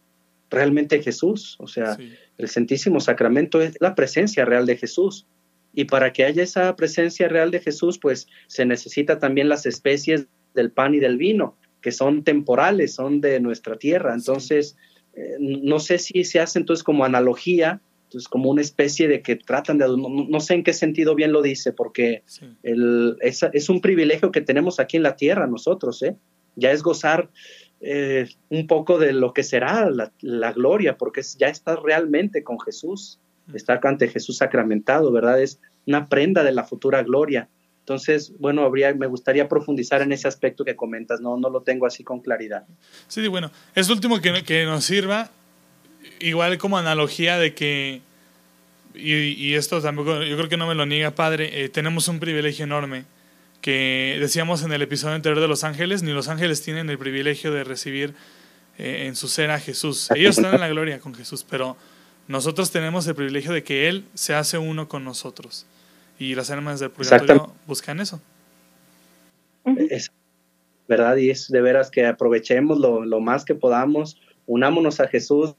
realmente 0.50 1.02
Jesús, 1.02 1.56
o 1.60 1.68
sea, 1.68 1.98
el 2.38 2.48
Santísimo 2.48 3.00
Sacramento 3.00 3.62
es 3.62 3.76
la 3.80 3.96
presencia 3.96 4.46
real 4.46 4.66
de 4.66 4.78
Jesús. 4.78 5.26
Y 5.74 5.86
para 5.86 6.14
que 6.14 6.24
haya 6.24 6.44
esa 6.44 6.76
presencia 6.76 7.28
real 7.28 7.50
de 7.50 7.60
Jesús, 7.60 7.98
pues 7.98 8.28
se 8.48 8.66
necesita 8.66 9.18
también 9.18 9.50
las 9.50 9.66
especies 9.66 10.28
del 10.54 10.72
pan 10.72 10.94
y 10.94 11.00
del 11.00 11.18
vino, 11.18 11.58
que 11.82 11.92
son 11.92 12.24
temporales, 12.24 12.94
son 12.94 13.22
de 13.22 13.40
nuestra 13.40 13.78
tierra. 13.78 14.14
Entonces, 14.14 14.78
eh, 15.16 15.38
no 15.40 15.80
sé 15.80 15.98
si 15.98 16.24
se 16.24 16.40
hace 16.40 16.60
entonces 16.60 16.84
como 16.84 17.06
analogía, 17.06 17.82
entonces 18.06 18.28
como 18.28 18.52
una 18.52 18.62
especie 18.62 19.08
de 19.08 19.24
que 19.24 19.36
tratan 19.36 19.80
de, 19.80 19.88
no, 19.88 20.40
sé 20.40 20.54
en 20.54 20.64
qué 20.64 20.74
sentido 20.74 21.16
bien 21.16 21.32
lo 21.32 21.42
dice, 21.42 21.74
porque 21.74 22.24
el, 22.62 23.18
es, 23.22 23.42
es, 23.54 23.70
un 23.70 23.82
privilegio 23.82 24.32
que 24.32 24.42
tenemos 24.42 24.80
aquí 24.80 24.98
en 24.98 25.04
la 25.04 25.16
tierra 25.16 25.48
nosotros, 25.48 26.04
¿eh? 26.04 26.16
Ya 26.56 26.72
es 26.72 26.84
gozar 26.84 27.32
eh, 27.86 28.30
un 28.48 28.66
poco 28.66 28.98
de 28.98 29.12
lo 29.12 29.34
que 29.34 29.44
será 29.44 29.90
la, 29.90 30.52
gloria, 30.54 30.98
porque 30.98 31.22
ya 31.38 31.48
está 31.48 31.76
realmente 31.76 32.42
con 32.42 32.58
Jesús, 32.62 33.20
está 33.54 33.78
ante 33.84 34.08
Jesús 34.08 34.38
sacramentado, 34.38 35.12
¿verdad? 35.12 35.42
Es 35.42 35.60
una 35.86 36.08
prenda 36.08 36.46
de 36.46 36.54
la 36.54 36.64
futura 36.64 37.04
gloria. 37.04 37.50
Entonces, 37.80 38.32
bueno, 38.40 38.64
habría, 38.64 38.94
me 38.94 39.08
gustaría 39.08 39.50
profundizar 39.50 40.02
en 40.02 40.14
ese 40.14 40.30
aspecto 40.30 40.64
que 40.64 40.78
comentas, 40.78 41.20
no, 41.20 41.36
no 41.36 41.50
lo 41.50 41.64
tengo 41.64 41.86
así 41.86 42.06
con 42.06 42.22
claridad. 42.22 42.64
Sí, 43.10 43.28
bueno, 43.28 43.52
es 43.76 43.90
lo 43.90 43.96
último 43.96 44.22
que, 44.22 44.44
que 44.44 44.64
nos 44.64 44.86
sirva, 44.86 45.30
igual 46.22 46.58
como 46.58 46.78
analogía 46.78 47.38
de 47.38 47.54
que, 47.54 48.02
y, 48.96 49.56
esto 49.56 49.82
tampoco, 49.82 50.24
yo 50.24 50.38
creo 50.38 50.48
que 50.48 50.56
no 50.56 50.68
me 50.68 50.76
lo 50.76 50.86
niega, 50.86 51.12
Padre, 51.12 51.66
eh, 51.66 51.68
tenemos 51.68 52.08
un 52.08 52.22
privilegio 52.22 52.64
enorme 52.64 53.04
que 53.64 54.18
decíamos 54.20 54.62
en 54.64 54.74
el 54.74 54.82
episodio 54.82 55.16
anterior 55.16 55.40
de 55.40 55.48
Los 55.48 55.64
Ángeles, 55.64 56.04
ni 56.04 56.12
los 56.12 56.28
ángeles 56.28 56.62
tienen 56.62 56.90
el 56.90 56.98
privilegio 56.98 57.54
de 57.54 57.64
recibir 57.64 58.14
eh, 58.78 59.06
en 59.08 59.16
su 59.16 59.30
ser 59.30 59.52
a 59.52 59.60
Jesús. 59.60 60.10
Ellos 60.14 60.38
están 60.38 60.54
en 60.54 60.60
la 60.60 60.68
gloria 60.68 61.00
con 61.00 61.16
Jesús, 61.16 61.46
pero 61.50 61.78
nosotros 62.28 62.72
tenemos 62.72 63.08
el 63.08 63.16
privilegio 63.16 63.54
de 63.54 63.64
que 63.64 63.88
Él 63.88 64.04
se 64.16 64.34
hace 64.34 64.58
uno 64.58 64.90
con 64.90 65.06
nosotros. 65.06 65.66
Y 66.20 66.36
las 66.36 66.52
almas 66.52 66.82
del 66.82 66.92
purgatorio 66.92 67.54
buscan 67.66 68.02
eso. 68.02 68.22
Es 69.90 70.12
verdad, 70.90 71.16
y 71.16 71.30
es 71.30 71.48
de 71.48 71.62
veras 71.62 71.90
que 71.90 72.06
aprovechemos 72.06 72.78
lo, 72.80 73.06
lo 73.06 73.22
más 73.22 73.46
que 73.46 73.56
podamos, 73.56 74.20
unámonos 74.46 75.00
a 75.00 75.08
Jesús 75.08 75.56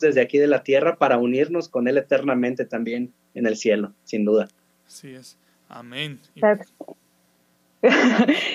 desde 0.00 0.22
aquí 0.22 0.38
de 0.38 0.46
la 0.46 0.62
tierra 0.62 0.96
para 0.96 1.18
unirnos 1.18 1.68
con 1.68 1.86
Él 1.86 1.98
eternamente 1.98 2.64
también 2.64 3.12
en 3.34 3.46
el 3.46 3.58
cielo, 3.58 3.92
sin 4.04 4.24
duda. 4.24 4.48
Así 4.86 5.10
es. 5.10 5.36
Amén. 5.68 6.20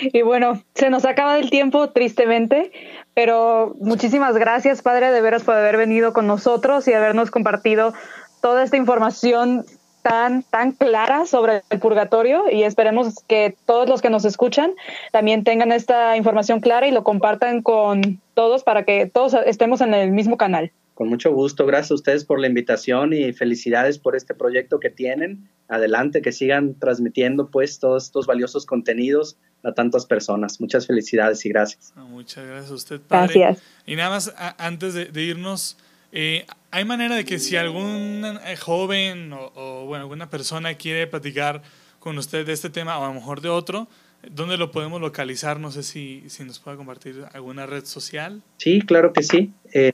y 0.01 0.21
bueno, 0.21 0.61
se 0.73 0.89
nos 0.89 1.05
acaba 1.05 1.37
el 1.37 1.49
tiempo, 1.49 1.89
tristemente, 1.91 2.71
pero 3.13 3.75
muchísimas 3.79 4.35
gracias, 4.35 4.81
Padre, 4.81 5.11
de 5.11 5.21
veras 5.21 5.43
por 5.43 5.55
haber 5.55 5.77
venido 5.77 6.13
con 6.13 6.27
nosotros 6.27 6.87
y 6.87 6.93
habernos 6.93 7.31
compartido 7.31 7.93
toda 8.41 8.63
esta 8.63 8.75
información 8.75 9.65
tan, 10.01 10.43
tan 10.43 10.73
clara 10.73 11.25
sobre 11.25 11.61
el 11.69 11.79
purgatorio 11.79 12.51
y 12.51 12.63
esperemos 12.63 13.23
que 13.25 13.55
todos 13.65 13.87
los 13.87 14.01
que 14.01 14.09
nos 14.09 14.25
escuchan 14.25 14.73
también 15.13 15.45
tengan 15.45 15.71
esta 15.71 16.17
información 16.17 16.59
clara 16.59 16.87
y 16.87 16.91
lo 16.91 17.05
compartan 17.05 17.61
con 17.61 18.19
todos 18.33 18.63
para 18.63 18.83
que 18.83 19.05
todos 19.05 19.33
estemos 19.45 19.79
en 19.79 19.93
el 19.93 20.11
mismo 20.11 20.35
canal. 20.35 20.71
Con 20.93 21.09
mucho 21.09 21.31
gusto, 21.31 21.65
gracias 21.65 21.91
a 21.91 21.95
ustedes 21.95 22.23
por 22.23 22.39
la 22.39 22.47
invitación 22.47 23.13
y 23.13 23.33
felicidades 23.33 23.97
por 23.97 24.15
este 24.15 24.35
proyecto 24.35 24.79
que 24.79 24.91
tienen. 24.91 25.49
Adelante, 25.67 26.21
que 26.21 26.31
sigan 26.31 26.77
transmitiendo 26.77 27.49
pues 27.49 27.79
todos 27.79 28.05
estos 28.05 28.27
valiosos 28.27 28.67
contenidos 28.67 29.37
a 29.63 29.73
tantas 29.73 30.05
personas. 30.05 30.61
Muchas 30.61 30.85
felicidades 30.85 31.43
y 31.45 31.49
gracias. 31.49 31.93
Ah, 31.95 32.03
muchas 32.03 32.45
gracias 32.45 32.71
a 32.71 32.73
usted, 32.75 33.01
padre. 33.01 33.39
Gracias. 33.39 33.65
Y 33.87 33.95
nada 33.95 34.11
más, 34.11 34.33
antes 34.59 34.93
de, 34.93 35.21
irnos, 35.23 35.77
eh, 36.11 36.45
¿hay 36.69 36.85
manera 36.85 37.15
de 37.15 37.25
que 37.25 37.39
si 37.39 37.55
algún 37.55 38.23
eh, 38.45 38.55
joven 38.55 39.33
o, 39.33 39.85
bueno, 39.87 40.03
alguna 40.03 40.29
persona 40.29 40.75
quiere 40.75 41.07
platicar 41.07 41.63
con 41.99 42.17
usted 42.19 42.45
de 42.45 42.53
este 42.53 42.69
tema 42.69 42.99
o 42.99 43.05
a 43.05 43.07
lo 43.07 43.13
mejor 43.15 43.41
de 43.41 43.49
otro, 43.49 43.87
¿dónde 44.29 44.57
lo 44.57 44.71
podemos 44.71 45.01
localizar? 45.01 45.59
No 45.59 45.71
sé 45.71 45.81
si, 45.81 46.23
si 46.27 46.43
nos 46.43 46.59
puede 46.59 46.77
compartir 46.77 47.25
alguna 47.33 47.65
red 47.65 47.85
social. 47.85 48.43
Sí, 48.57 48.81
claro 48.81 49.11
que 49.11 49.23
sí. 49.23 49.53
Eh, 49.73 49.91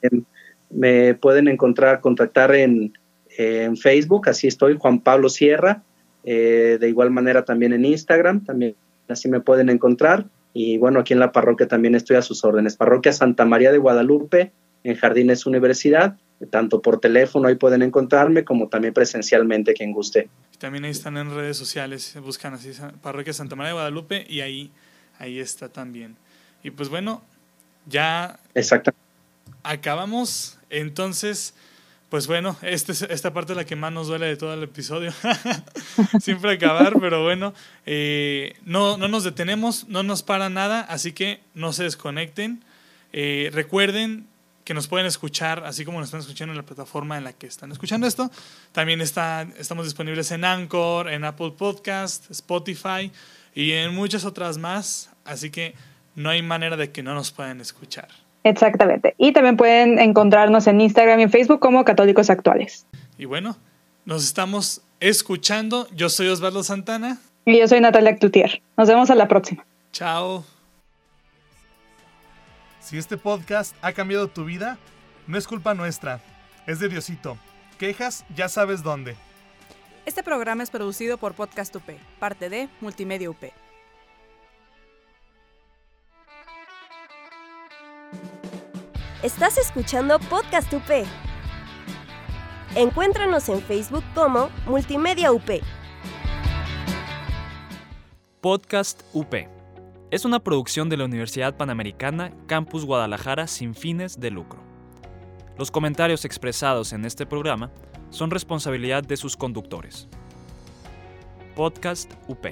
me 0.69 1.15
pueden 1.15 1.47
encontrar, 1.47 2.01
contactar 2.01 2.53
en, 2.55 2.93
Facebook, 3.81 4.27
así 4.27 4.47
estoy, 4.47 4.75
Juan 4.77 4.99
Pablo 4.99 5.29
Sierra, 5.29 5.81
eh, 6.25 6.77
de 6.77 6.89
igual 6.89 7.09
manera 7.09 7.45
también 7.45 7.71
en 7.71 7.85
Instagram, 7.85 8.43
también 8.43 8.75
así 9.07 9.29
me 9.29 9.39
pueden 9.39 9.69
encontrar. 9.69 10.25
Y 10.53 10.77
bueno, 10.77 10.99
aquí 10.99 11.13
en 11.13 11.19
la 11.19 11.31
parroquia 11.31 11.65
también 11.65 11.95
estoy 11.95 12.17
a 12.17 12.21
sus 12.21 12.43
órdenes. 12.43 12.75
Parroquia 12.75 13.13
Santa 13.13 13.45
María 13.45 13.71
de 13.71 13.77
Guadalupe, 13.77 14.51
en 14.83 14.97
Jardines 14.97 15.45
Universidad, 15.45 16.17
tanto 16.49 16.81
por 16.81 16.99
teléfono 16.99 17.47
ahí 17.47 17.55
pueden 17.55 17.81
encontrarme 17.81 18.43
como 18.43 18.67
también 18.67 18.93
presencialmente, 18.93 19.73
quien 19.73 19.93
guste. 19.93 20.27
También 20.57 20.83
ahí 20.83 20.91
están 20.91 21.15
en 21.15 21.33
redes 21.33 21.55
sociales, 21.55 22.17
buscan 22.21 22.55
así 22.55 22.71
Parroquia 23.01 23.31
Santa 23.31 23.55
María 23.55 23.69
de 23.69 23.73
Guadalupe 23.75 24.25
y 24.27 24.41
ahí, 24.41 24.69
ahí 25.17 25.39
está 25.39 25.69
también. 25.69 26.17
Y 26.61 26.71
pues 26.71 26.89
bueno, 26.89 27.21
ya... 27.87 28.37
Exactamente 28.53 29.09
acabamos. 29.63 30.58
Entonces, 30.69 31.53
pues 32.09 32.25
bueno, 32.25 32.57
este, 32.63 32.93
esta 33.13 33.33
parte 33.33 33.53
es 33.53 33.57
la 33.57 33.65
que 33.65 33.75
más 33.75 33.91
nos 33.91 34.07
duele 34.07 34.25
de 34.25 34.35
todo 34.35 34.53
el 34.53 34.63
episodio. 34.63 35.13
Siempre 36.19 36.53
acabar, 36.53 36.93
pero 36.99 37.23
bueno, 37.23 37.53
eh, 37.85 38.55
no, 38.65 38.97
no 38.97 39.07
nos 39.07 39.23
detenemos, 39.23 39.87
no 39.87 40.01
nos 40.01 40.23
para 40.23 40.49
nada, 40.49 40.81
así 40.81 41.13
que 41.13 41.39
no 41.53 41.71
se 41.71 41.83
desconecten. 41.83 42.63
Eh, 43.13 43.51
recuerden 43.53 44.27
que 44.63 44.73
nos 44.73 44.87
pueden 44.87 45.07
escuchar, 45.07 45.63
así 45.65 45.85
como 45.85 45.99
nos 45.99 46.07
están 46.07 46.21
escuchando 46.21 46.53
en 46.53 46.57
la 46.57 46.65
plataforma 46.65 47.17
en 47.17 47.23
la 47.23 47.33
que 47.33 47.47
están 47.47 47.71
escuchando 47.71 48.07
esto. 48.07 48.31
También 48.71 49.01
está, 49.01 49.47
estamos 49.57 49.85
disponibles 49.85 50.31
en 50.31 50.45
Anchor, 50.45 51.09
en 51.09 51.25
Apple 51.25 51.53
Podcast, 51.57 52.29
Spotify 52.31 53.11
y 53.53 53.71
en 53.71 53.93
muchas 53.93 54.25
otras 54.25 54.57
más. 54.57 55.11
Así 55.25 55.51
que 55.51 55.75
no 56.15 56.29
hay 56.29 56.41
manera 56.41 56.75
de 56.75 56.91
que 56.91 57.03
no 57.03 57.13
nos 57.13 57.31
puedan 57.31 57.61
escuchar. 57.61 58.09
Exactamente. 58.43 59.15
Y 59.17 59.33
también 59.33 59.57
pueden 59.57 59.99
encontrarnos 59.99 60.67
en 60.67 60.81
Instagram 60.81 61.19
y 61.19 61.23
en 61.23 61.31
Facebook 61.31 61.59
como 61.59 61.83
Católicos 61.83 62.29
Actuales. 62.29 62.85
Y 63.17 63.25
bueno, 63.25 63.57
nos 64.05 64.23
estamos 64.23 64.81
escuchando. 64.99 65.87
Yo 65.93 66.09
soy 66.09 66.27
Osvaldo 66.27 66.63
Santana. 66.63 67.19
Y 67.45 67.59
yo 67.59 67.67
soy 67.67 67.81
Natalia 67.81 68.15
Cloutier. 68.15 68.61
Nos 68.77 68.87
vemos 68.87 69.09
a 69.09 69.15
la 69.15 69.27
próxima. 69.27 69.65
Chao. 69.91 70.45
Si 72.79 72.97
este 72.97 73.17
podcast 73.17 73.75
ha 73.81 73.91
cambiado 73.91 74.29
tu 74.29 74.45
vida, 74.45 74.77
no 75.27 75.37
es 75.37 75.47
culpa 75.47 75.73
nuestra, 75.73 76.21
es 76.65 76.79
de 76.79 76.89
Diosito. 76.89 77.37
Quejas, 77.77 78.25
ya 78.35 78.49
sabes 78.49 78.81
dónde. 78.81 79.15
Este 80.05 80.23
programa 80.23 80.63
es 80.63 80.71
producido 80.71 81.17
por 81.17 81.33
Podcast 81.33 81.75
UP, 81.75 81.83
parte 82.19 82.49
de 82.49 82.67
Multimedia 82.81 83.29
UP. 83.29 83.43
Estás 89.21 89.57
escuchando 89.57 90.17
Podcast 90.17 90.71
UP. 90.71 91.05
Encuéntranos 92.73 93.49
en 93.49 93.61
Facebook 93.61 94.05
como 94.15 94.49
Multimedia 94.65 95.33
UP. 95.33 95.61
Podcast 98.39 99.03
UP. 99.11 99.35
Es 100.09 100.23
una 100.23 100.39
producción 100.39 100.87
de 100.87 100.95
la 100.95 101.03
Universidad 101.03 101.57
Panamericana 101.57 102.31
Campus 102.47 102.85
Guadalajara 102.85 103.47
sin 103.47 103.75
fines 103.75 104.21
de 104.21 104.31
lucro. 104.31 104.61
Los 105.57 105.69
comentarios 105.69 106.23
expresados 106.23 106.93
en 106.93 107.03
este 107.03 107.25
programa 107.25 107.71
son 108.11 108.31
responsabilidad 108.31 109.03
de 109.03 109.17
sus 109.17 109.35
conductores. 109.35 110.07
Podcast 111.57 112.09
UP. 112.29 112.47